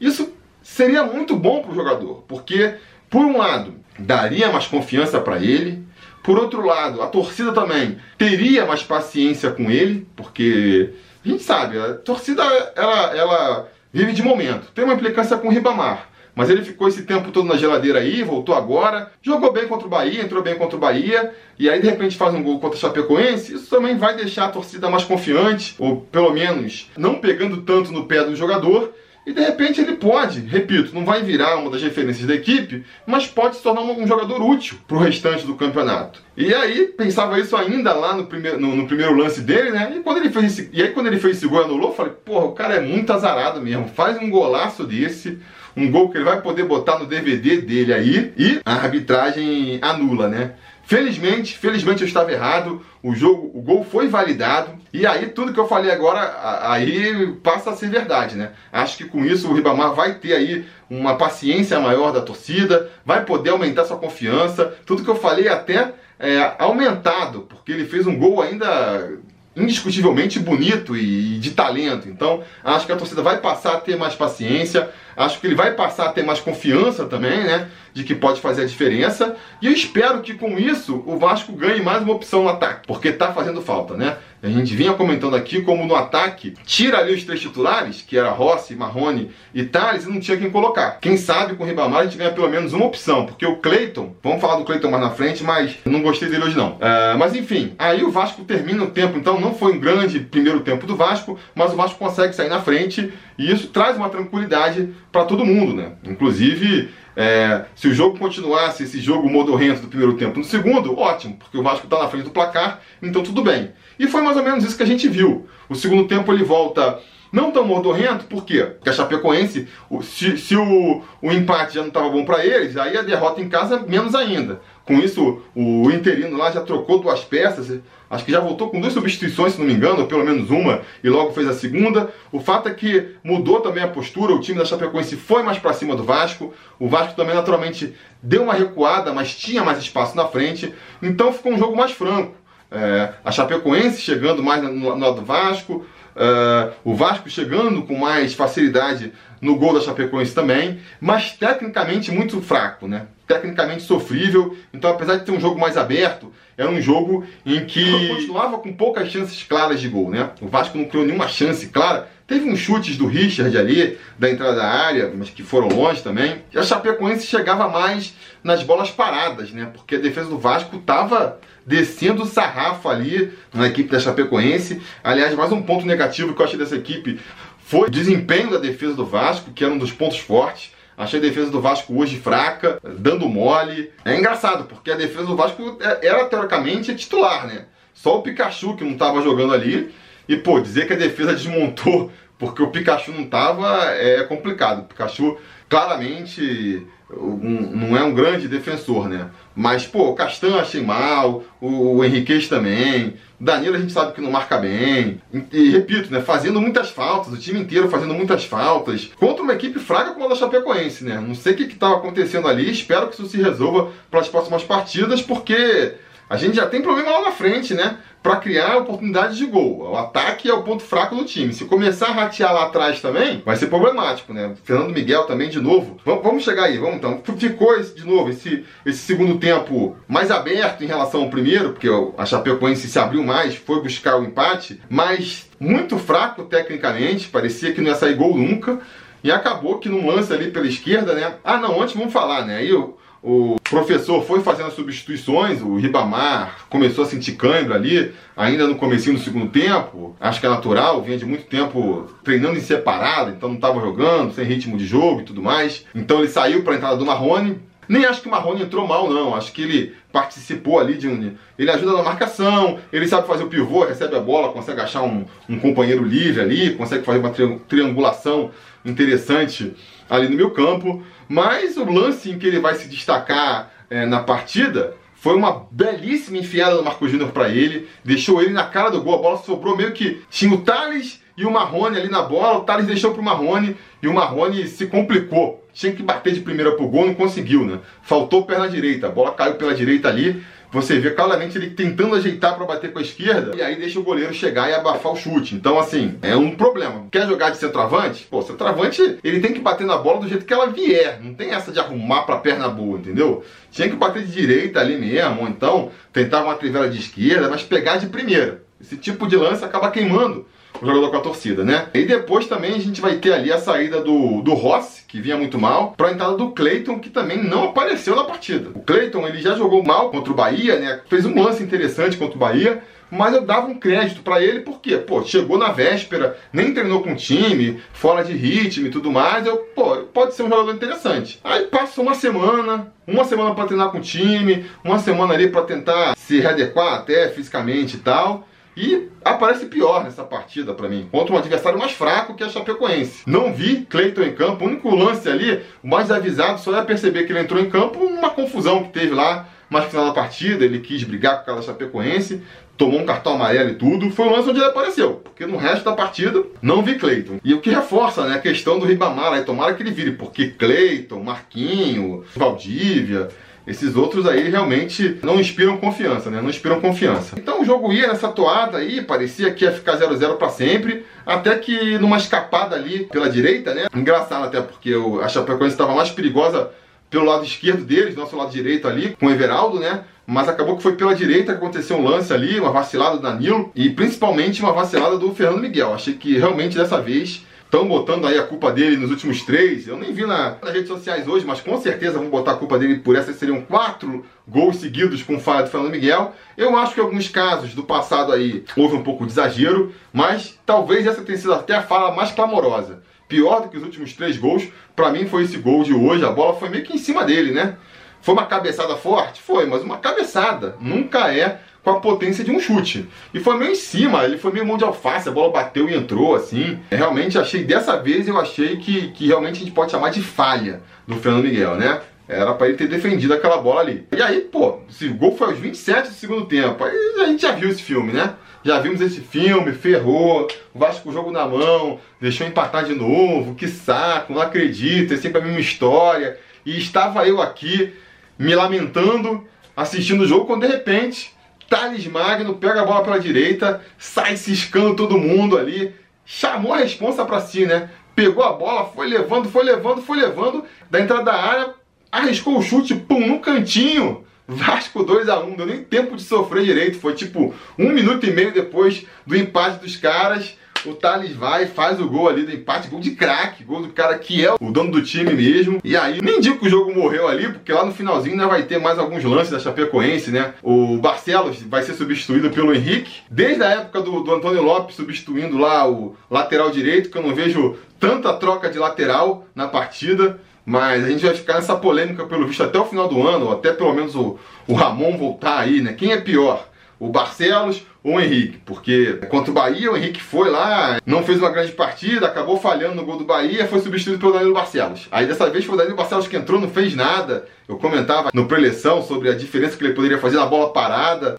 Isso 0.00 0.32
seria 0.62 1.02
muito 1.02 1.34
bom 1.34 1.60
para 1.60 1.72
o 1.72 1.74
jogador, 1.74 2.24
porque, 2.28 2.74
por 3.10 3.24
um 3.24 3.38
lado, 3.38 3.74
daria 3.98 4.52
mais 4.52 4.68
confiança 4.68 5.20
para 5.20 5.42
ele, 5.42 5.84
por 6.22 6.38
outro 6.38 6.64
lado, 6.64 7.02
a 7.02 7.08
torcida 7.08 7.50
também 7.50 7.98
teria 8.16 8.64
mais 8.64 8.84
paciência 8.84 9.50
com 9.50 9.68
ele, 9.68 10.06
porque 10.14 10.94
a 11.26 11.28
gente 11.28 11.42
sabe, 11.42 11.76
a 11.80 11.94
torcida 11.94 12.44
ela, 12.76 13.16
ela 13.16 13.68
vive 13.92 14.12
de 14.12 14.22
momento. 14.22 14.70
Tem 14.72 14.84
uma 14.84 14.94
implicância 14.94 15.36
com 15.36 15.48
o 15.48 15.50
Ribamar. 15.50 16.08
Mas 16.38 16.48
ele 16.48 16.62
ficou 16.62 16.86
esse 16.86 17.02
tempo 17.02 17.32
todo 17.32 17.48
na 17.48 17.56
geladeira 17.56 17.98
aí, 17.98 18.22
voltou 18.22 18.54
agora, 18.54 19.10
jogou 19.20 19.52
bem 19.52 19.66
contra 19.66 19.88
o 19.88 19.90
Bahia, 19.90 20.22
entrou 20.22 20.40
bem 20.40 20.54
contra 20.54 20.76
o 20.76 20.78
Bahia, 20.78 21.34
e 21.58 21.68
aí 21.68 21.80
de 21.80 21.88
repente 21.88 22.16
faz 22.16 22.32
um 22.32 22.44
gol 22.44 22.60
contra 22.60 22.76
o 22.76 22.80
Chapecoense, 22.80 23.56
isso 23.56 23.68
também 23.68 23.98
vai 23.98 24.14
deixar 24.14 24.44
a 24.44 24.48
torcida 24.48 24.88
mais 24.88 25.02
confiante, 25.02 25.74
ou 25.80 26.02
pelo 26.02 26.30
menos 26.30 26.92
não 26.96 27.16
pegando 27.16 27.62
tanto 27.62 27.90
no 27.90 28.04
pé 28.04 28.22
do 28.22 28.36
jogador, 28.36 28.94
e 29.26 29.32
de 29.32 29.40
repente 29.40 29.80
ele 29.80 29.96
pode, 29.96 30.38
repito, 30.42 30.94
não 30.94 31.04
vai 31.04 31.24
virar 31.24 31.56
uma 31.56 31.72
das 31.72 31.82
referências 31.82 32.24
da 32.24 32.36
equipe, 32.36 32.84
mas 33.04 33.26
pode 33.26 33.56
se 33.56 33.62
tornar 33.64 33.80
um 33.80 34.06
jogador 34.06 34.40
útil 34.40 34.78
para 34.86 34.96
o 34.96 35.00
restante 35.00 35.44
do 35.44 35.56
campeonato. 35.56 36.22
E 36.36 36.54
aí, 36.54 36.86
pensava 36.96 37.40
isso 37.40 37.56
ainda 37.56 37.92
lá 37.92 38.14
no 38.14 38.26
primeiro, 38.26 38.60
no, 38.60 38.76
no, 38.76 38.86
primeiro 38.86 39.16
lance 39.16 39.40
dele, 39.40 39.72
né? 39.72 39.92
E, 39.96 40.00
quando 40.04 40.18
ele 40.18 40.30
fez 40.30 40.44
esse, 40.46 40.70
e 40.72 40.80
aí 40.80 40.90
quando 40.92 41.08
ele 41.08 41.18
fez 41.18 41.36
esse 41.36 41.48
gol 41.48 41.64
anulou, 41.64 41.90
eu 41.90 41.96
falei, 41.96 42.12
porra, 42.24 42.46
o 42.46 42.52
cara 42.52 42.76
é 42.76 42.80
muito 42.80 43.12
azarado 43.12 43.60
mesmo. 43.60 43.88
Faz 43.88 44.16
um 44.16 44.30
golaço 44.30 44.84
desse, 44.84 45.38
um 45.78 45.90
gol 45.90 46.10
que 46.10 46.18
ele 46.18 46.24
vai 46.24 46.40
poder 46.40 46.64
botar 46.64 46.98
no 46.98 47.06
DVD 47.06 47.60
dele 47.60 47.94
aí, 47.94 48.32
e 48.36 48.60
a 48.64 48.74
arbitragem 48.74 49.78
anula, 49.80 50.28
né? 50.28 50.54
Felizmente, 50.88 51.56
felizmente 51.56 52.00
eu 52.00 52.08
estava 52.08 52.32
errado. 52.32 52.80
O 53.02 53.14
jogo, 53.14 53.50
o 53.54 53.60
gol 53.60 53.84
foi 53.84 54.08
validado 54.08 54.72
e 54.90 55.06
aí 55.06 55.26
tudo 55.26 55.52
que 55.52 55.60
eu 55.60 55.68
falei 55.68 55.90
agora 55.90 56.34
aí 56.62 57.34
passa 57.42 57.70
a 57.70 57.76
ser 57.76 57.90
verdade, 57.90 58.36
né? 58.36 58.52
Acho 58.72 58.96
que 58.96 59.04
com 59.04 59.22
isso 59.22 59.50
o 59.50 59.54
Ribamar 59.54 59.92
vai 59.92 60.14
ter 60.14 60.32
aí 60.32 60.64
uma 60.88 61.16
paciência 61.16 61.78
maior 61.78 62.10
da 62.10 62.22
torcida, 62.22 62.90
vai 63.04 63.22
poder 63.26 63.50
aumentar 63.50 63.84
sua 63.84 63.98
confiança. 63.98 64.74
Tudo 64.86 65.04
que 65.04 65.10
eu 65.10 65.14
falei 65.14 65.46
até 65.46 65.92
é, 66.18 66.54
aumentado, 66.58 67.42
porque 67.42 67.70
ele 67.70 67.84
fez 67.84 68.06
um 68.06 68.18
gol 68.18 68.40
ainda 68.40 69.18
indiscutivelmente 69.58 70.38
bonito 70.38 70.96
e 70.96 71.38
de 71.38 71.50
talento. 71.50 72.08
Então, 72.08 72.42
acho 72.64 72.86
que 72.86 72.92
a 72.92 72.96
torcida 72.96 73.22
vai 73.22 73.38
passar 73.38 73.74
a 73.74 73.80
ter 73.80 73.96
mais 73.96 74.14
paciência, 74.14 74.88
acho 75.18 75.40
que 75.40 75.46
ele 75.46 75.54
vai 75.54 75.74
passar 75.74 76.06
a 76.06 76.12
ter 76.12 76.24
mais 76.24 76.40
confiança 76.40 77.04
também, 77.04 77.44
né? 77.44 77.68
De 77.92 78.04
que 78.04 78.14
pode 78.14 78.40
fazer 78.40 78.62
a 78.62 78.66
diferença. 78.66 79.36
E 79.60 79.66
eu 79.66 79.72
espero 79.72 80.20
que 80.20 80.34
com 80.34 80.56
isso 80.58 81.02
o 81.04 81.18
Vasco 81.18 81.52
ganhe 81.52 81.82
mais 81.82 82.02
uma 82.02 82.14
opção 82.14 82.44
no 82.44 82.48
ataque, 82.48 82.86
porque 82.86 83.12
tá 83.12 83.32
fazendo 83.32 83.60
falta, 83.60 83.94
né? 83.94 84.16
A 84.40 84.48
gente 84.48 84.74
vinha 84.76 84.94
comentando 84.94 85.34
aqui 85.34 85.62
como 85.62 85.84
no 85.84 85.96
ataque, 85.96 86.54
tira 86.64 86.98
ali 86.98 87.12
os 87.12 87.24
três 87.24 87.40
titulares, 87.40 88.02
que 88.02 88.16
era 88.16 88.30
Rossi, 88.30 88.76
Marrone 88.76 89.32
e 89.52 89.64
Thales, 89.64 90.04
e 90.04 90.08
não 90.08 90.20
tinha 90.20 90.36
quem 90.36 90.48
colocar. 90.48 90.98
Quem 91.00 91.16
sabe 91.16 91.56
com 91.56 91.64
o 91.64 91.66
Ribamar 91.66 92.02
a 92.02 92.04
gente 92.04 92.16
ganha 92.16 92.30
pelo 92.30 92.48
menos 92.48 92.72
uma 92.72 92.86
opção, 92.86 93.26
porque 93.26 93.44
o 93.44 93.56
Cleiton, 93.56 94.14
vamos 94.22 94.40
falar 94.40 94.54
do 94.54 94.64
Cleiton 94.64 94.90
mais 94.90 95.02
na 95.02 95.10
frente, 95.10 95.42
mas 95.42 95.76
não 95.84 96.02
gostei 96.02 96.28
dele 96.28 96.44
hoje 96.44 96.56
não. 96.56 96.74
Uh, 96.74 97.18
mas 97.18 97.34
enfim, 97.34 97.74
aí 97.76 98.04
o 98.04 98.12
Vasco 98.12 98.44
termina 98.44 98.84
o 98.84 98.90
tempo, 98.90 99.18
então 99.18 99.40
não 99.40 99.54
foi 99.54 99.72
um 99.72 99.80
grande 99.80 100.20
primeiro 100.20 100.60
tempo 100.60 100.86
do 100.86 100.94
Vasco, 100.94 101.36
mas 101.52 101.72
o 101.72 101.76
Vasco 101.76 101.98
consegue 101.98 102.32
sair 102.32 102.48
na 102.48 102.60
frente 102.60 103.12
e 103.38 103.50
isso 103.52 103.68
traz 103.68 103.96
uma 103.96 104.08
tranquilidade 104.08 104.92
para 105.12 105.24
todo 105.24 105.46
mundo, 105.46 105.72
né? 105.72 105.92
Inclusive, 106.04 106.90
é, 107.16 107.64
se 107.74 107.86
o 107.86 107.94
jogo 107.94 108.18
continuasse 108.18 108.82
esse 108.82 109.00
jogo 109.00 109.30
modorrento 109.30 109.82
do 109.82 109.88
primeiro 109.88 110.14
tempo 110.14 110.38
no 110.38 110.44
segundo, 110.44 110.98
ótimo, 110.98 111.36
porque 111.36 111.56
o 111.56 111.62
Vasco 111.62 111.86
está 111.86 111.98
na 112.00 112.08
frente 112.08 112.24
do 112.24 112.30
placar, 112.30 112.80
então 113.00 113.22
tudo 113.22 113.42
bem. 113.42 113.70
E 113.98 114.08
foi 114.08 114.22
mais 114.22 114.36
ou 114.36 114.42
menos 114.42 114.64
isso 114.64 114.76
que 114.76 114.82
a 114.82 114.86
gente 114.86 115.08
viu. 115.08 115.46
O 115.68 115.74
segundo 115.74 116.08
tempo 116.08 116.32
ele 116.32 116.42
volta 116.42 116.98
não 117.32 117.50
tão 117.50 117.64
modorrento, 117.64 118.24
por 118.24 118.44
quê? 118.44 118.64
Porque 118.64 118.88
a 118.88 118.92
Chapecoense, 118.92 119.68
se, 120.02 120.38
se 120.38 120.56
o, 120.56 121.02
o 121.20 121.32
empate 121.32 121.74
já 121.74 121.80
não 121.80 121.88
estava 121.88 122.08
bom 122.08 122.24
para 122.24 122.44
eles, 122.44 122.76
aí 122.76 122.96
a 122.96 123.02
derrota 123.02 123.40
em 123.40 123.48
casa 123.48 123.84
menos 123.86 124.14
ainda. 124.14 124.60
Com 124.88 124.98
isso, 125.00 125.42
o 125.54 125.90
interino 125.90 126.38
lá 126.38 126.50
já 126.50 126.62
trocou 126.62 126.98
duas 126.98 127.22
peças, 127.22 127.78
acho 128.08 128.24
que 128.24 128.32
já 128.32 128.40
voltou 128.40 128.70
com 128.70 128.80
duas 128.80 128.94
substituições, 128.94 129.52
se 129.52 129.58
não 129.58 129.66
me 129.66 129.74
engano, 129.74 130.00
ou 130.00 130.06
pelo 130.06 130.24
menos 130.24 130.48
uma, 130.48 130.80
e 131.04 131.10
logo 131.10 131.34
fez 131.34 131.46
a 131.46 131.52
segunda. 131.52 132.10
O 132.32 132.40
fato 132.40 132.70
é 132.70 132.72
que 132.72 133.16
mudou 133.22 133.60
também 133.60 133.84
a 133.84 133.88
postura, 133.88 134.32
o 134.32 134.40
time 134.40 134.58
da 134.58 134.64
Chapecoense 134.64 135.14
foi 135.14 135.42
mais 135.42 135.58
para 135.58 135.74
cima 135.74 135.94
do 135.94 136.04
Vasco. 136.04 136.54
O 136.80 136.88
Vasco 136.88 137.14
também 137.14 137.34
naturalmente 137.34 137.94
deu 138.22 138.44
uma 138.44 138.54
recuada, 138.54 139.12
mas 139.12 139.36
tinha 139.36 139.62
mais 139.62 139.76
espaço 139.76 140.16
na 140.16 140.24
frente. 140.24 140.72
Então 141.02 141.34
ficou 141.34 141.52
um 141.52 141.58
jogo 141.58 141.76
mais 141.76 141.90
franco. 141.90 142.32
É, 142.70 143.12
a 143.22 143.30
Chapecoense 143.30 144.00
chegando 144.00 144.42
mais 144.42 144.62
no 144.62 144.96
lado 144.96 145.16
do 145.16 145.24
Vasco, 145.26 145.84
Uh, 146.16 146.72
o 146.84 146.94
Vasco 146.94 147.30
chegando 147.30 147.82
com 147.82 147.96
mais 147.96 148.34
facilidade 148.34 149.12
no 149.40 149.56
gol 149.56 149.74
da 149.74 149.80
Chapecoense 149.80 150.34
também, 150.34 150.80
mas 151.00 151.32
tecnicamente 151.32 152.10
muito 152.10 152.40
fraco, 152.40 152.88
né? 152.88 153.06
Tecnicamente 153.26 153.82
sofrível. 153.82 154.56
Então, 154.72 154.90
apesar 154.90 155.16
de 155.16 155.24
ter 155.24 155.32
um 155.32 155.40
jogo 155.40 155.60
mais 155.60 155.76
aberto, 155.76 156.32
era 156.58 156.68
um 156.68 156.82
jogo 156.82 157.24
em 157.46 157.64
que 157.64 158.08
continuava 158.08 158.58
com 158.58 158.72
poucas 158.72 159.08
chances 159.12 159.44
claras 159.44 159.80
de 159.80 159.88
gol, 159.88 160.10
né? 160.10 160.30
O 160.42 160.48
Vasco 160.48 160.76
não 160.76 160.86
criou 160.86 161.06
nenhuma 161.06 161.28
chance 161.28 161.68
clara. 161.68 162.10
Teve 162.26 162.50
uns 162.50 162.58
chutes 162.58 162.96
do 162.96 163.06
Richard 163.06 163.56
ali, 163.56 163.96
da 164.18 164.28
entrada 164.28 164.56
da 164.56 164.66
área, 164.66 165.10
mas 165.16 165.30
que 165.30 165.44
foram 165.44 165.68
longe 165.68 166.02
também. 166.02 166.42
E 166.52 166.58
a 166.58 166.62
Chapecoense 166.64 167.26
chegava 167.28 167.68
mais 167.68 168.12
nas 168.42 168.64
bolas 168.64 168.90
paradas, 168.90 169.52
né? 169.52 169.70
Porque 169.72 169.94
a 169.94 170.00
defesa 170.00 170.28
do 170.28 170.36
Vasco 170.36 170.76
estava 170.76 171.38
descendo 171.64 172.24
o 172.24 172.26
sarrafo 172.26 172.88
ali 172.88 173.32
na 173.54 173.68
equipe 173.68 173.88
da 173.88 174.00
Chapecoense. 174.00 174.82
Aliás, 175.02 175.34
mais 175.36 175.52
um 175.52 175.62
ponto 175.62 175.86
negativo 175.86 176.34
que 176.34 176.42
eu 176.42 176.46
achei 176.46 176.58
dessa 176.58 176.74
equipe 176.76 177.20
foi 177.60 177.86
o 177.86 177.90
desempenho 177.90 178.50
da 178.50 178.58
defesa 178.58 178.94
do 178.94 179.06
Vasco, 179.06 179.52
que 179.52 179.62
era 179.62 179.72
um 179.72 179.78
dos 179.78 179.92
pontos 179.92 180.18
fortes. 180.18 180.72
Achei 180.98 181.20
a 181.20 181.22
defesa 181.22 181.48
do 181.48 181.60
Vasco 181.60 181.96
hoje 181.96 182.18
fraca, 182.18 182.80
dando 182.82 183.28
mole. 183.28 183.92
É 184.04 184.18
engraçado, 184.18 184.64
porque 184.64 184.90
a 184.90 184.96
defesa 184.96 185.26
do 185.26 185.36
Vasco 185.36 185.78
é, 185.80 186.08
era 186.08 186.24
teoricamente 186.24 186.92
titular, 186.96 187.46
né? 187.46 187.66
Só 187.94 188.18
o 188.18 188.22
Pikachu 188.22 188.74
que 188.76 188.82
não 188.82 188.92
estava 188.92 189.22
jogando 189.22 189.54
ali. 189.54 189.94
E, 190.28 190.36
pô, 190.36 190.58
dizer 190.58 190.88
que 190.88 190.94
a 190.94 190.96
defesa 190.96 191.34
desmontou 191.34 192.10
porque 192.36 192.60
o 192.60 192.70
Pikachu 192.70 193.12
não 193.12 193.26
tava, 193.26 193.84
é 193.92 194.24
complicado. 194.24 194.80
O 194.80 194.84
Pikachu 194.86 195.38
claramente 195.68 196.86
um, 197.10 197.70
não 197.74 197.96
é 197.96 198.02
um 198.02 198.14
grande 198.14 198.48
defensor, 198.48 199.08
né? 199.08 199.28
Mas, 199.54 199.86
pô, 199.86 200.10
o 200.10 200.14
Castan 200.14 200.60
achei 200.60 200.82
mal, 200.82 201.42
o, 201.60 201.96
o 201.96 202.04
Henriquez 202.04 202.48
também, 202.48 203.14
o 203.40 203.44
Danilo 203.44 203.76
a 203.76 203.78
gente 203.78 203.92
sabe 203.92 204.12
que 204.12 204.20
não 204.20 204.30
marca 204.30 204.58
bem. 204.58 205.20
E, 205.32 205.44
e, 205.52 205.70
repito, 205.70 206.12
né? 206.12 206.20
Fazendo 206.20 206.60
muitas 206.60 206.90
faltas, 206.90 207.32
o 207.32 207.36
time 207.36 207.60
inteiro 207.60 207.88
fazendo 207.88 208.14
muitas 208.14 208.44
faltas. 208.44 209.10
Contra 209.18 209.42
uma 209.42 209.54
equipe 209.54 209.78
fraca 209.78 210.12
como 210.12 210.26
a 210.26 210.28
da 210.28 210.36
Chapecoense, 210.36 211.04
né? 211.04 211.18
Não 211.20 211.34
sei 211.34 211.54
o 211.54 211.56
que 211.56 211.62
estava 211.62 211.96
acontecendo 211.96 212.46
ali, 212.46 212.70
espero 212.70 213.08
que 213.08 213.14
isso 213.14 213.26
se 213.26 213.40
resolva 213.40 213.90
para 214.10 214.20
as 214.20 214.28
próximas 214.28 214.62
partidas, 214.62 215.22
porque 215.22 215.94
a 216.28 216.36
gente 216.36 216.56
já 216.56 216.66
tem 216.66 216.82
problema 216.82 217.10
lá 217.10 217.22
na 217.22 217.30
frente, 217.32 217.72
né? 217.72 217.98
Para 218.22 218.36
criar 218.36 218.76
oportunidades 218.76 219.36
de 219.36 219.46
gol. 219.46 219.90
O 219.90 219.96
ataque 219.96 220.50
é 220.50 220.52
o 220.52 220.62
ponto 220.62 220.82
fraco 220.82 221.14
do 221.14 221.24
time. 221.24 221.54
Se 221.54 221.64
começar 221.64 222.08
a 222.08 222.12
ratear 222.12 222.52
lá 222.52 222.64
atrás 222.64 223.00
também, 223.00 223.42
vai 223.46 223.56
ser 223.56 223.68
problemático, 223.68 224.34
né? 224.34 224.54
Fernando 224.64 224.92
Miguel 224.92 225.24
também 225.24 225.48
de 225.48 225.60
novo. 225.60 225.96
Vamos 226.04 226.44
chegar 226.44 226.64
aí, 226.64 226.76
vamos 226.76 226.96
então. 226.96 227.22
Ficou 227.38 227.74
esse, 227.76 227.94
de 227.94 228.06
novo 228.06 228.28
esse, 228.28 228.64
esse 228.84 228.98
segundo 228.98 229.38
tempo 229.38 229.96
mais 230.06 230.30
aberto 230.30 230.84
em 230.84 230.86
relação 230.86 231.22
ao 231.22 231.30
primeiro, 231.30 231.70
porque 231.70 231.88
a 232.18 232.26
Chapecoense 232.26 232.88
se 232.88 232.98
abriu 232.98 233.22
mais, 233.22 233.54
foi 233.54 233.80
buscar 233.80 234.18
o 234.18 234.24
empate, 234.24 234.82
mas 234.90 235.48
muito 235.58 235.96
fraco 235.96 236.44
tecnicamente, 236.44 237.28
parecia 237.28 237.72
que 237.72 237.80
não 237.80 237.88
ia 237.88 237.94
sair 237.94 238.14
gol 238.14 238.36
nunca. 238.36 238.80
E 239.24 239.32
acabou 239.32 239.78
que 239.78 239.88
num 239.88 240.06
lance 240.06 240.32
ali 240.32 240.50
pela 240.50 240.66
esquerda, 240.66 241.14
né? 241.14 241.34
Ah, 241.42 241.56
não, 241.56 241.80
antes 241.80 241.94
vamos 241.94 242.12
falar, 242.12 242.44
né? 242.44 242.58
Aí 242.58 242.68
eu 242.68 242.97
o 243.22 243.56
professor 243.68 244.24
foi 244.24 244.40
fazendo 244.40 244.68
as 244.68 244.74
substituições, 244.74 245.60
o 245.60 245.76
Ribamar 245.76 246.66
começou 246.68 247.04
a 247.04 247.06
sentir 247.06 247.32
câimbra 247.32 247.74
ali, 247.74 248.12
ainda 248.36 248.66
no 248.66 248.76
comecinho 248.76 249.16
do 249.16 249.22
segundo 249.22 249.48
tempo, 249.48 250.16
acho 250.20 250.40
que 250.40 250.46
é 250.46 250.48
natural, 250.48 251.02
vinha 251.02 251.18
de 251.18 251.26
muito 251.26 251.44
tempo 251.44 252.08
treinando 252.22 252.56
em 252.56 252.60
separado, 252.60 253.30
então 253.30 253.48
não 253.48 253.56
estava 253.56 253.80
jogando, 253.80 254.32
sem 254.32 254.44
ritmo 254.44 254.76
de 254.76 254.86
jogo 254.86 255.20
e 255.20 255.24
tudo 255.24 255.42
mais. 255.42 255.84
Então 255.94 256.18
ele 256.18 256.28
saiu 256.28 256.62
para 256.62 256.74
a 256.74 256.76
entrada 256.76 256.96
do 256.96 257.06
Marrone, 257.06 257.60
nem 257.88 258.04
acho 258.04 258.20
que 258.20 258.28
o 258.28 258.30
Marrone 258.30 258.62
entrou 258.62 258.86
mal, 258.86 259.08
não. 259.08 259.34
Acho 259.34 259.52
que 259.52 259.62
ele 259.62 259.94
participou 260.12 260.78
ali 260.78 260.96
de 260.96 261.08
um. 261.08 261.34
Ele 261.58 261.70
ajuda 261.70 261.92
na 261.92 262.02
marcação, 262.02 262.78
ele 262.92 263.08
sabe 263.08 263.26
fazer 263.26 263.44
o 263.44 263.48
pivô, 263.48 263.84
recebe 263.84 264.14
a 264.16 264.20
bola, 264.20 264.52
consegue 264.52 264.80
achar 264.80 265.02
um, 265.02 265.24
um 265.48 265.58
companheiro 265.58 266.04
livre 266.04 266.40
ali, 266.40 266.74
consegue 266.74 267.04
fazer 267.04 267.18
uma 267.18 267.32
triangulação 267.66 268.50
interessante 268.84 269.74
ali 270.08 270.28
no 270.28 270.36
meu 270.36 270.50
campo. 270.50 271.02
Mas 271.28 271.76
o 271.76 271.84
lance 271.90 272.30
em 272.30 272.38
que 272.38 272.46
ele 272.46 272.60
vai 272.60 272.74
se 272.74 272.88
destacar 272.88 273.72
é, 273.90 274.04
na 274.04 274.20
partida 274.20 274.94
foi 275.14 275.34
uma 275.34 275.66
belíssima 275.70 276.38
enfiada 276.38 276.76
do 276.76 276.84
Marco 276.84 277.08
Júnior 277.08 277.30
para 277.30 277.48
ele, 277.48 277.88
deixou 278.04 278.40
ele 278.40 278.52
na 278.52 278.64
cara 278.64 278.90
do 278.90 279.02
gol, 279.02 279.16
a 279.16 279.22
bola 279.22 279.38
sobrou 279.38 279.76
meio 279.76 279.92
que 279.92 280.22
tinha 280.30 280.54
o 280.54 280.58
Thales 280.58 281.20
e 281.36 281.44
o 281.44 281.50
Marrone 281.50 281.98
ali 281.98 282.08
na 282.08 282.22
bola, 282.22 282.58
o 282.58 282.62
Thales 282.62 282.86
deixou 282.86 283.12
pro 283.12 283.22
Marrone 283.22 283.76
e 284.02 284.08
o 284.08 284.14
Marrone 284.14 284.66
se 284.68 284.86
complicou. 284.86 285.64
Tinha 285.78 285.92
que 285.92 286.02
bater 286.02 286.32
de 286.32 286.40
primeira 286.40 286.72
pro 286.72 286.88
gol, 286.88 287.06
não 287.06 287.14
conseguiu, 287.14 287.64
né? 287.64 287.78
Faltou 288.02 288.44
perna 288.44 288.68
direita, 288.68 289.06
a 289.06 289.10
bola 289.10 289.30
caiu 289.30 289.54
pela 289.54 289.72
direita 289.72 290.08
ali, 290.08 290.42
você 290.72 290.98
vê 290.98 291.12
claramente 291.12 291.56
ele 291.56 291.70
tentando 291.70 292.16
ajeitar 292.16 292.56
para 292.56 292.66
bater 292.66 292.92
com 292.92 292.98
a 292.98 293.02
esquerda 293.02 293.56
e 293.56 293.62
aí 293.62 293.76
deixa 293.76 294.00
o 294.00 294.02
goleiro 294.02 294.34
chegar 294.34 294.68
e 294.68 294.74
abafar 294.74 295.12
o 295.12 295.16
chute. 295.16 295.54
Então, 295.54 295.78
assim, 295.78 296.18
é 296.20 296.34
um 296.34 296.56
problema. 296.56 297.06
Quer 297.12 297.28
jogar 297.28 297.50
de 297.50 297.58
centroavante? 297.58 298.26
Pô, 298.28 298.42
centroavante 298.42 299.20
ele 299.22 299.38
tem 299.38 299.52
que 299.52 299.60
bater 299.60 299.86
na 299.86 299.96
bola 299.96 300.18
do 300.18 300.28
jeito 300.28 300.44
que 300.44 300.52
ela 300.52 300.66
vier. 300.66 301.20
Não 301.22 301.32
tem 301.32 301.52
essa 301.52 301.70
de 301.70 301.78
arrumar 301.78 302.22
pra 302.22 302.38
perna 302.38 302.66
boa, 302.68 302.98
entendeu? 302.98 303.44
Tinha 303.70 303.88
que 303.88 303.94
bater 303.94 304.24
de 304.24 304.32
direita 304.32 304.80
ali 304.80 304.98
mesmo, 304.98 305.42
ou 305.42 305.48
então 305.48 305.92
tentar 306.12 306.42
uma 306.42 306.56
trivela 306.56 306.90
de 306.90 306.98
esquerda, 306.98 307.48
mas 307.48 307.62
pegar 307.62 307.98
de 307.98 308.08
primeira. 308.08 308.64
Esse 308.80 308.96
tipo 308.96 309.28
de 309.28 309.36
lance 309.36 309.64
acaba 309.64 309.92
queimando 309.92 310.44
o 310.80 310.86
jogador 310.86 311.10
com 311.10 311.16
a 311.16 311.20
torcida, 311.20 311.64
né? 311.64 311.88
E 311.94 312.04
depois 312.04 312.46
também 312.46 312.74
a 312.74 312.78
gente 312.78 313.00
vai 313.00 313.16
ter 313.16 313.32
ali 313.32 313.52
a 313.52 313.58
saída 313.58 314.00
do, 314.00 314.42
do 314.42 314.54
Rossi, 314.54 315.02
que 315.06 315.20
vinha 315.20 315.36
muito 315.36 315.58
mal, 315.58 315.92
para 315.96 316.08
a 316.08 316.12
entrada 316.12 316.36
do 316.36 316.50
Cleiton, 316.50 316.98
que 316.98 317.10
também 317.10 317.42
não 317.42 317.64
apareceu 317.64 318.14
na 318.14 318.24
partida. 318.24 318.70
O 318.74 318.80
Cleiton, 318.80 319.26
ele 319.26 319.40
já 319.40 319.54
jogou 319.54 319.82
mal 319.82 320.10
contra 320.10 320.32
o 320.32 320.36
Bahia, 320.36 320.78
né? 320.78 321.00
Fez 321.08 321.24
um 321.24 321.42
lance 321.42 321.62
interessante 321.62 322.16
contra 322.16 322.36
o 322.36 322.38
Bahia, 322.38 322.82
mas 323.10 323.34
eu 323.34 323.42
dava 323.42 323.68
um 323.68 323.78
crédito 323.78 324.22
para 324.22 324.42
ele 324.42 324.60
porque, 324.60 324.96
pô, 324.98 325.22
chegou 325.24 325.58
na 325.58 325.72
véspera, 325.72 326.36
nem 326.52 326.74
treinou 326.74 327.02
com 327.02 327.12
o 327.12 327.16
time, 327.16 327.80
fora 327.92 328.22
de 328.22 328.34
ritmo 328.34 328.86
e 328.86 328.90
tudo 328.90 329.10
mais, 329.10 329.46
eu, 329.46 329.56
pô, 329.74 329.96
pode 330.12 330.34
ser 330.34 330.42
um 330.42 330.48
jogador 330.48 330.74
interessante. 330.74 331.40
Aí 331.42 331.64
passou 331.66 332.04
uma 332.04 332.14
semana, 332.14 332.92
uma 333.06 333.24
semana 333.24 333.54
para 333.54 333.66
treinar 333.66 333.90
com 333.90 333.98
o 333.98 334.02
time, 334.02 334.66
uma 334.84 334.98
semana 334.98 335.34
ali 335.34 335.48
para 335.48 335.62
tentar 335.62 336.14
se 336.16 336.38
readequar 336.40 336.94
até 336.94 337.28
fisicamente 337.30 337.96
e 337.96 338.00
tal. 338.00 338.46
E 338.78 339.08
aparece 339.24 339.66
pior 339.66 340.04
nessa 340.04 340.22
partida 340.22 340.72
para 340.72 340.88
mim, 340.88 341.08
contra 341.10 341.34
um 341.34 341.38
adversário 341.38 341.76
mais 341.76 341.90
fraco 341.90 342.34
que 342.34 342.44
a 342.44 342.48
Chapecoense. 342.48 343.24
Não 343.26 343.52
vi 343.52 343.84
Cleiton 343.84 344.22
em 344.22 344.32
campo, 344.32 344.64
o 344.64 344.68
único 344.68 344.94
lance 344.94 345.28
ali, 345.28 345.60
o 345.82 345.88
mais 345.88 346.12
avisado, 346.12 346.60
só 346.60 346.70
ia 346.70 346.84
perceber 346.84 347.24
que 347.24 347.32
ele 347.32 347.40
entrou 347.40 347.60
em 347.60 347.68
campo 347.68 347.98
numa 347.98 348.30
confusão 348.30 348.84
que 348.84 348.90
teve 348.90 349.12
lá, 349.12 349.48
mais 349.68 349.86
final 349.86 350.06
da 350.06 350.12
partida, 350.12 350.64
ele 350.64 350.78
quis 350.78 351.02
brigar 351.02 351.34
com 351.34 351.40
aquela 351.40 351.60
Chapecoense, 351.60 352.40
tomou 352.76 353.00
um 353.00 353.04
cartão 353.04 353.34
amarelo 353.34 353.70
e 353.70 353.74
tudo, 353.74 354.10
foi 354.10 354.28
o 354.28 354.30
lance 354.30 354.48
onde 354.48 354.60
ele 354.60 354.68
apareceu, 354.68 355.22
porque 355.24 355.44
no 355.44 355.56
resto 355.56 355.84
da 355.84 355.96
partida 355.96 356.44
não 356.62 356.80
vi 356.80 356.94
Cleiton. 356.94 357.40
E 357.42 357.54
o 357.54 357.60
que 357.60 357.70
reforça 357.70 358.28
né, 358.28 358.36
a 358.36 358.40
questão 358.40 358.78
do 358.78 358.86
Ribamar, 358.86 359.32
aí 359.32 359.42
tomara 359.42 359.74
que 359.74 359.82
ele 359.82 359.90
vire, 359.90 360.12
porque 360.12 360.50
Cleiton, 360.50 361.20
Marquinho, 361.20 362.24
Valdívia, 362.36 363.28
esses 363.68 363.94
outros 363.94 364.26
aí 364.26 364.48
realmente 364.48 365.18
não 365.22 365.38
inspiram 365.38 365.76
confiança, 365.76 366.30
né? 366.30 366.40
Não 366.40 366.48
inspiram 366.48 366.80
confiança. 366.80 367.36
Então 367.38 367.60
o 367.60 367.64
jogo 367.64 367.92
ia 367.92 368.08
nessa 368.08 368.28
toada 368.28 368.78
aí, 368.78 369.02
parecia 369.02 369.52
que 369.52 369.64
ia 369.64 369.72
ficar 369.72 369.98
0x0 369.98 370.36
para 370.36 370.48
sempre, 370.48 371.04
até 371.26 371.56
que 371.56 371.98
numa 371.98 372.16
escapada 372.16 372.74
ali 372.74 373.04
pela 373.04 373.28
direita, 373.28 373.74
né? 373.74 373.86
Engraçado 373.94 374.44
até 374.44 374.60
porque 374.60 374.94
a 375.22 375.28
Chapecoense 375.28 375.74
estava 375.74 375.94
mais 375.94 376.10
perigosa 376.10 376.70
pelo 377.10 377.24
lado 377.24 377.44
esquerdo 377.44 377.84
deles, 377.84 378.16
nosso 378.16 378.36
lado 378.36 378.50
direito 378.50 378.88
ali, 378.88 379.16
com 379.18 379.26
o 379.26 379.30
Everaldo, 379.30 379.78
né? 379.78 380.04
Mas 380.26 380.48
acabou 380.48 380.76
que 380.76 380.82
foi 380.82 380.94
pela 380.94 381.14
direita 381.14 381.52
que 381.52 381.58
aconteceu 381.58 381.96
um 381.96 382.04
lance 382.04 382.32
ali, 382.32 382.60
uma 382.60 382.70
vacilada 382.70 383.16
do 383.16 383.22
Danilo 383.22 383.70
e 383.74 383.88
principalmente 383.90 384.62
uma 384.62 384.72
vacilada 384.72 385.16
do 385.16 385.34
Fernando 385.34 385.60
Miguel. 385.60 385.94
Achei 385.94 386.14
que 386.14 386.36
realmente 386.36 386.76
dessa 386.76 387.00
vez 387.00 387.46
Estão 387.68 387.86
botando 387.86 388.26
aí 388.26 388.38
a 388.38 388.44
culpa 388.44 388.72
dele 388.72 388.96
nos 388.96 389.10
últimos 389.10 389.42
três. 389.42 389.86
Eu 389.86 389.98
nem 389.98 390.10
vi 390.10 390.24
na, 390.24 390.56
nas 390.62 390.72
redes 390.72 390.88
sociais 390.88 391.28
hoje, 391.28 391.44
mas 391.44 391.60
com 391.60 391.78
certeza 391.78 392.18
vão 392.18 392.30
botar 392.30 392.52
a 392.52 392.56
culpa 392.56 392.78
dele 392.78 393.00
por 393.00 393.14
essa. 393.14 393.30
Seriam 393.34 393.60
quatro 393.60 394.24
gols 394.48 394.76
seguidos 394.76 395.22
com 395.22 395.38
falha 395.38 395.64
do 395.64 395.68
Fernando 395.68 395.92
Miguel. 395.92 396.32
Eu 396.56 396.74
acho 396.78 396.94
que 396.94 397.00
em 397.00 397.04
alguns 397.04 397.28
casos 397.28 397.74
do 397.74 397.82
passado 397.82 398.32
aí 398.32 398.64
houve 398.74 398.96
um 398.96 399.02
pouco 399.02 399.26
de 399.26 399.32
exagero, 399.32 399.92
mas 400.10 400.58
talvez 400.64 401.06
essa 401.06 401.20
tenha 401.20 401.36
sido 401.36 401.52
até 401.52 401.74
a 401.74 401.82
fala 401.82 402.16
mais 402.16 402.32
clamorosa. 402.32 403.02
Pior 403.28 403.60
do 403.60 403.68
que 403.68 403.76
os 403.76 403.82
últimos 403.82 404.14
três 404.14 404.38
gols, 404.38 404.66
para 404.96 405.10
mim 405.10 405.26
foi 405.26 405.42
esse 405.42 405.58
gol 405.58 405.84
de 405.84 405.92
hoje. 405.92 406.24
A 406.24 406.30
bola 406.30 406.54
foi 406.54 406.70
meio 406.70 406.84
que 406.84 406.94
em 406.94 406.98
cima 406.98 407.22
dele, 407.22 407.52
né? 407.52 407.76
Foi 408.22 408.32
uma 408.32 408.46
cabeçada 408.46 408.96
forte? 408.96 409.42
Foi, 409.42 409.66
mas 409.66 409.82
uma 409.82 409.98
cabeçada. 409.98 410.74
Nunca 410.80 411.30
é 411.30 411.60
com 411.82 411.90
a 411.90 412.00
potência 412.00 412.44
de 412.44 412.50
um 412.50 412.60
chute. 412.60 413.08
E 413.32 413.40
foi 413.40 413.56
meio 413.56 413.72
em 413.72 413.76
cima, 413.76 414.24
ele 414.24 414.38
foi 414.38 414.52
meio 414.52 414.66
mão 414.66 414.76
de 414.76 414.84
alface, 414.84 415.28
a 415.28 415.32
bola 415.32 415.52
bateu 415.52 415.88
e 415.88 415.94
entrou, 415.94 416.34
assim. 416.34 416.78
Realmente 416.90 417.38
achei, 417.38 417.64
dessa 417.64 417.96
vez 417.96 418.28
eu 418.28 418.38
achei 418.38 418.76
que, 418.76 419.08
que 419.12 419.26
realmente 419.26 419.56
a 419.56 419.60
gente 419.60 419.72
pode 419.72 419.90
chamar 419.90 420.10
de 420.10 420.22
falha 420.22 420.82
do 421.06 421.16
Fernando 421.16 421.44
Miguel, 421.44 421.76
né? 421.76 422.00
Era 422.28 422.52
para 422.52 422.68
ele 422.68 422.76
ter 422.76 422.88
defendido 422.88 423.32
aquela 423.32 423.56
bola 423.56 423.80
ali. 423.80 424.06
E 424.14 424.20
aí, 424.20 424.42
pô, 424.42 424.80
esse 424.88 425.08
gol 425.08 425.34
foi 425.34 425.48
aos 425.48 425.58
27 425.58 426.08
do 426.08 426.14
segundo 426.14 426.44
tempo. 426.44 426.84
Aí 426.84 426.94
a 427.22 427.26
gente 427.26 427.40
já 427.40 427.52
viu 427.52 427.70
esse 427.70 427.82
filme, 427.82 428.12
né? 428.12 428.34
Já 428.62 428.80
vimos 428.80 429.00
esse 429.00 429.20
filme, 429.20 429.72
ferrou, 429.72 430.46
o 430.74 430.78
Vasco 430.78 431.04
com 431.04 431.10
o 431.10 431.12
jogo 431.12 431.30
na 431.30 431.46
mão, 431.46 431.98
deixou 432.20 432.46
empatar 432.46 432.84
de 432.84 432.94
novo, 432.94 433.54
que 433.54 433.66
saco, 433.66 434.34
não 434.34 434.42
acredito, 434.42 435.14
é 435.14 435.16
sempre 435.16 435.40
a 435.40 435.44
mesma 435.44 435.60
história. 435.60 436.38
E 436.66 436.76
estava 436.76 437.26
eu 437.26 437.40
aqui 437.40 437.94
me 438.38 438.54
lamentando, 438.54 439.46
assistindo 439.74 440.22
o 440.22 440.26
jogo, 440.26 440.44
quando 440.44 440.66
de 440.66 440.72
repente 440.72 441.34
Thales 441.68 442.06
Magno 442.06 442.54
pega 442.54 442.82
a 442.82 442.84
bola 442.84 443.04
pela 443.04 443.20
direita, 443.20 443.82
sai 443.98 444.36
ciscando 444.36 444.96
todo 444.96 445.18
mundo 445.18 445.58
ali, 445.58 445.94
chamou 446.24 446.72
a 446.72 446.78
responsa 446.78 447.24
para 447.24 447.40
si, 447.40 447.66
né? 447.66 447.90
Pegou 448.14 448.42
a 448.42 448.52
bola, 448.52 448.86
foi 448.86 449.06
levando, 449.06 449.48
foi 449.48 449.64
levando, 449.64 450.02
foi 450.02 450.18
levando, 450.18 450.64
da 450.90 451.00
entrada 451.00 451.24
da 451.24 451.34
área, 451.34 451.74
arriscou 452.10 452.58
o 452.58 452.62
chute, 452.62 452.94
pum, 452.94 453.26
no 453.26 453.40
cantinho. 453.40 454.24
Vasco 454.50 455.04
2 455.04 455.28
a 455.28 455.40
1 455.40 455.56
deu 455.56 455.66
nem 455.66 455.84
tempo 455.84 456.16
de 456.16 456.22
sofrer 456.22 456.64
direito, 456.64 456.98
foi 456.98 457.12
tipo 457.12 457.54
um 457.78 457.90
minuto 457.90 458.26
e 458.26 458.32
meio 458.32 458.50
depois 458.50 459.04
do 459.26 459.36
empate 459.36 459.84
dos 459.84 459.94
caras 459.94 460.56
o 460.86 460.94
Thales 460.94 461.34
vai, 461.34 461.66
faz 461.66 462.00
o 462.00 462.08
gol 462.08 462.28
ali 462.28 462.44
do 462.44 462.52
empate, 462.52 462.88
gol 462.88 463.00
de 463.00 463.12
craque, 463.12 463.64
gol 463.64 463.82
do 463.82 463.88
cara 463.88 464.18
que 464.18 464.44
é 464.44 464.52
o 464.52 464.70
dono 464.70 464.90
do 464.90 465.02
time 465.02 465.32
mesmo. 465.32 465.80
E 465.82 465.96
aí, 465.96 466.20
nem 466.22 466.40
digo 466.40 466.58
que 466.58 466.66
o 466.66 466.70
jogo 466.70 466.94
morreu 466.94 467.28
ali, 467.28 467.48
porque 467.48 467.72
lá 467.72 467.84
no 467.84 467.92
finalzinho 467.92 468.34
ainda 468.34 468.46
vai 468.46 468.62
ter 468.62 468.78
mais 468.78 468.98
alguns 468.98 469.24
lances 469.24 469.50
da 469.50 469.58
Chapecoense, 469.58 470.30
né? 470.30 470.54
O 470.62 470.98
Barcelos 470.98 471.62
vai 471.62 471.82
ser 471.82 471.94
substituído 471.94 472.50
pelo 472.50 472.74
Henrique. 472.74 473.22
Desde 473.30 473.62
a 473.62 473.70
época 473.70 474.00
do, 474.00 474.20
do 474.20 474.34
Antônio 474.34 474.62
Lopes 474.62 474.96
substituindo 474.96 475.58
lá 475.58 475.88
o 475.88 476.16
lateral 476.30 476.70
direito, 476.70 477.10
que 477.10 477.18
eu 477.18 477.22
não 477.22 477.34
vejo 477.34 477.76
tanta 477.98 478.32
troca 478.34 478.68
de 478.68 478.78
lateral 478.78 479.46
na 479.54 479.68
partida. 479.68 480.40
Mas 480.64 481.02
a 481.02 481.08
gente 481.08 481.24
vai 481.24 481.34
ficar 481.34 481.54
nessa 481.54 481.74
polêmica, 481.76 482.26
pelo 482.26 482.46
visto, 482.46 482.62
até 482.62 482.78
o 482.78 482.84
final 482.84 483.08
do 483.08 483.26
ano, 483.26 483.46
ou 483.46 483.52
até 483.52 483.72
pelo 483.72 483.94
menos 483.94 484.14
o, 484.14 484.38
o 484.66 484.74
Ramon 484.74 485.16
voltar 485.16 485.60
aí, 485.60 485.80
né? 485.80 485.94
Quem 485.94 486.12
é 486.12 486.20
pior? 486.20 486.68
O 486.98 487.08
Barcelos 487.08 487.82
ou 488.02 488.14
o 488.14 488.20
Henrique, 488.20 488.58
porque 488.64 489.14
contra 489.28 489.50
o 489.50 489.54
Bahia 489.54 489.90
o 489.90 489.96
Henrique 489.96 490.22
foi 490.22 490.50
lá, 490.50 491.00
não 491.04 491.22
fez 491.22 491.38
uma 491.38 491.50
grande 491.50 491.72
partida, 491.72 492.26
acabou 492.26 492.58
falhando 492.58 492.94
no 492.94 493.04
gol 493.04 493.18
do 493.18 493.24
Bahia, 493.24 493.66
foi 493.66 493.80
substituído 493.80 494.18
pelo 494.18 494.32
Danilo 494.32 494.54
Barcelos. 494.54 495.08
Aí 495.10 495.26
dessa 495.26 495.48
vez 495.50 495.64
foi 495.64 495.74
o 495.74 495.78
Danilo 495.78 495.96
Barcelos 495.96 496.26
que 496.26 496.36
entrou, 496.36 496.60
não 496.60 496.70
fez 496.70 496.94
nada. 496.94 497.46
Eu 497.68 497.76
comentava 497.76 498.30
no 498.32 498.46
preleção 498.46 499.02
sobre 499.02 499.28
a 499.28 499.34
diferença 499.34 499.76
que 499.76 499.84
ele 499.84 499.94
poderia 499.94 500.18
fazer 500.18 500.36
na 500.36 500.46
bola 500.46 500.72
parada. 500.72 501.38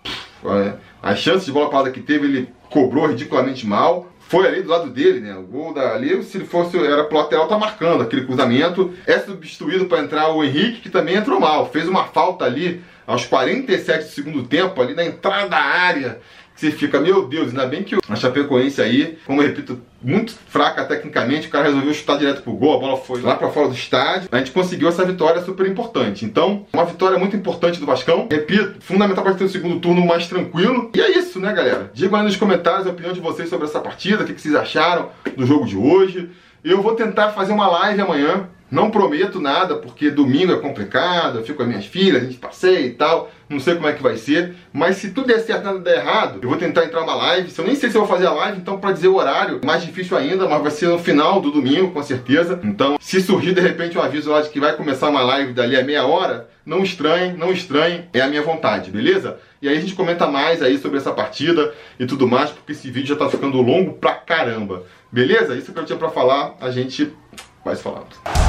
As 1.01 1.19
chances 1.19 1.45
de 1.45 1.51
bola 1.51 1.69
parada 1.69 1.91
que 1.91 2.01
teve, 2.01 2.25
ele 2.25 2.49
cobrou 2.69 3.07
ridiculamente 3.07 3.65
mal 3.65 4.09
foi 4.29 4.47
ali 4.47 4.61
do 4.61 4.69
lado 4.69 4.91
dele, 4.91 5.21
né? 5.21 5.35
O 5.35 5.41
gol 5.41 5.73
dali, 5.73 6.21
se 6.21 6.37
ele 6.37 6.45
fosse, 6.45 6.77
era 6.77 7.03
pro 7.03 7.17
lateral, 7.17 7.47
tá 7.47 7.57
marcando 7.57 8.03
aquele 8.03 8.25
cruzamento. 8.25 8.93
É 9.07 9.17
substituído 9.17 9.85
para 9.85 10.03
entrar 10.03 10.29
o 10.31 10.43
Henrique, 10.43 10.81
que 10.81 10.89
também 10.89 11.15
entrou 11.15 11.39
mal. 11.39 11.67
Fez 11.71 11.87
uma 11.87 12.03
falta 12.03 12.45
ali 12.45 12.79
aos 13.09 13.25
47 13.25 14.03
do 14.03 14.11
segundo 14.11 14.43
tempo, 14.43 14.79
ali 14.79 14.93
na 14.93 15.03
entrada 15.03 15.49
da 15.49 15.57
área 15.57 16.19
você 16.59 16.71
fica, 16.71 16.99
meu 16.99 17.25
Deus, 17.25 17.51
ainda 17.51 17.65
bem 17.65 17.83
que 17.83 17.95
a 18.09 18.15
Chapecoense 18.17 18.81
aí, 18.81 19.17
como 19.25 19.41
eu 19.41 19.47
repito, 19.47 19.79
muito 20.01 20.33
fraca 20.49 20.83
tecnicamente, 20.83 21.47
o 21.47 21.49
cara 21.49 21.63
resolveu 21.63 21.93
chutar 21.93 22.17
direto 22.17 22.41
pro 22.41 22.51
gol, 22.51 22.75
a 22.75 22.79
bola 22.79 22.97
foi 22.97 23.21
lá 23.21 23.35
para 23.35 23.47
fora 23.47 23.69
do 23.69 23.73
estádio. 23.73 24.27
A 24.29 24.37
gente 24.39 24.51
conseguiu 24.51 24.89
essa 24.89 25.05
vitória 25.05 25.41
super 25.41 25.65
importante. 25.65 26.25
Então, 26.25 26.65
uma 26.73 26.83
vitória 26.83 27.17
muito 27.17 27.33
importante 27.33 27.79
do 27.79 27.85
Vascão. 27.85 28.27
Repito, 28.29 28.75
fundamental 28.81 29.23
para 29.23 29.35
ter 29.35 29.45
o 29.45 29.49
segundo 29.49 29.79
turno 29.79 30.05
mais 30.05 30.27
tranquilo. 30.27 30.91
E 30.93 30.99
é 30.99 31.17
isso, 31.17 31.39
né, 31.39 31.53
galera? 31.53 31.89
Digam 31.93 32.19
aí 32.19 32.25
nos 32.25 32.35
comentários 32.35 32.85
a 32.85 32.89
opinião 32.89 33.13
de 33.13 33.21
vocês 33.21 33.47
sobre 33.47 33.65
essa 33.65 33.79
partida, 33.79 34.25
o 34.25 34.27
que 34.27 34.33
vocês 34.33 34.53
acharam 34.53 35.11
do 35.37 35.45
jogo 35.45 35.65
de 35.65 35.77
hoje. 35.77 36.29
Eu 36.61 36.81
vou 36.81 36.93
tentar 36.93 37.29
fazer 37.29 37.53
uma 37.53 37.69
live 37.69 38.01
amanhã 38.01 38.49
não 38.71 38.91
prometo 38.91 39.39
nada, 39.39 39.75
porque 39.75 40.09
domingo 40.09 40.53
é 40.53 40.57
complicado, 40.57 41.39
eu 41.39 41.43
fico 41.43 41.57
com 41.57 41.63
as 41.63 41.69
minhas 41.69 41.85
filhas, 41.85 42.21
a 42.21 42.25
gente 42.25 42.37
passeia 42.37 42.85
e 42.85 42.91
tal, 42.91 43.31
não 43.49 43.59
sei 43.59 43.75
como 43.75 43.87
é 43.87 43.93
que 43.93 44.03
vai 44.03 44.15
ser, 44.15 44.55
mas 44.71 44.97
se 44.97 45.09
tudo 45.09 45.27
der 45.27 45.39
certo 45.39 45.63
nada 45.63 45.79
der 45.79 45.97
errado, 45.97 46.39
eu 46.41 46.49
vou 46.49 46.57
tentar 46.57 46.85
entrar 46.85 47.05
na 47.05 47.15
live, 47.15 47.51
eu 47.57 47.65
nem 47.65 47.75
sei 47.75 47.89
se 47.89 47.97
eu 47.97 48.05
vou 48.05 48.09
fazer 48.09 48.27
a 48.27 48.31
live, 48.31 48.59
então 48.59 48.79
para 48.79 48.91
dizer 48.91 49.07
o 49.07 49.15
horário, 49.15 49.59
mais 49.65 49.83
difícil 49.83 50.15
ainda, 50.15 50.47
mas 50.47 50.61
vai 50.61 50.71
ser 50.71 50.87
no 50.87 50.99
final 50.99 51.41
do 51.41 51.51
domingo, 51.51 51.91
com 51.91 52.03
certeza, 52.03 52.59
então 52.63 52.97
se 52.99 53.19
surgir 53.21 53.53
de 53.53 53.61
repente 53.61 53.97
um 53.97 54.01
aviso 54.01 54.29
lá 54.29 54.41
de 54.41 54.49
que 54.49 54.59
vai 54.59 54.75
começar 54.75 55.09
uma 55.09 55.21
live 55.21 55.53
dali 55.53 55.75
a 55.75 55.83
meia 55.83 56.05
hora, 56.05 56.47
não 56.65 56.83
estranhem, 56.83 57.33
não 57.33 57.51
estranhem, 57.51 58.07
é 58.13 58.21
a 58.21 58.27
minha 58.27 58.43
vontade, 58.43 58.91
beleza? 58.91 59.39
E 59.61 59.67
aí 59.67 59.75
a 59.75 59.81
gente 59.81 59.95
comenta 59.95 60.27
mais 60.27 60.61
aí 60.61 60.77
sobre 60.77 60.99
essa 60.99 61.11
partida 61.11 61.73
e 61.99 62.05
tudo 62.05 62.27
mais, 62.27 62.51
porque 62.51 62.73
esse 62.73 62.91
vídeo 62.91 63.09
já 63.09 63.15
tá 63.15 63.27
ficando 63.27 63.59
longo 63.59 63.93
pra 63.93 64.13
caramba, 64.13 64.83
beleza? 65.11 65.55
Isso 65.55 65.73
que 65.73 65.79
eu 65.79 65.85
tinha 65.85 65.97
pra 65.97 66.09
falar, 66.09 66.55
a 66.61 66.69
gente 66.69 67.11
vai 67.65 67.75
se 67.75 67.81
falando. 67.81 68.48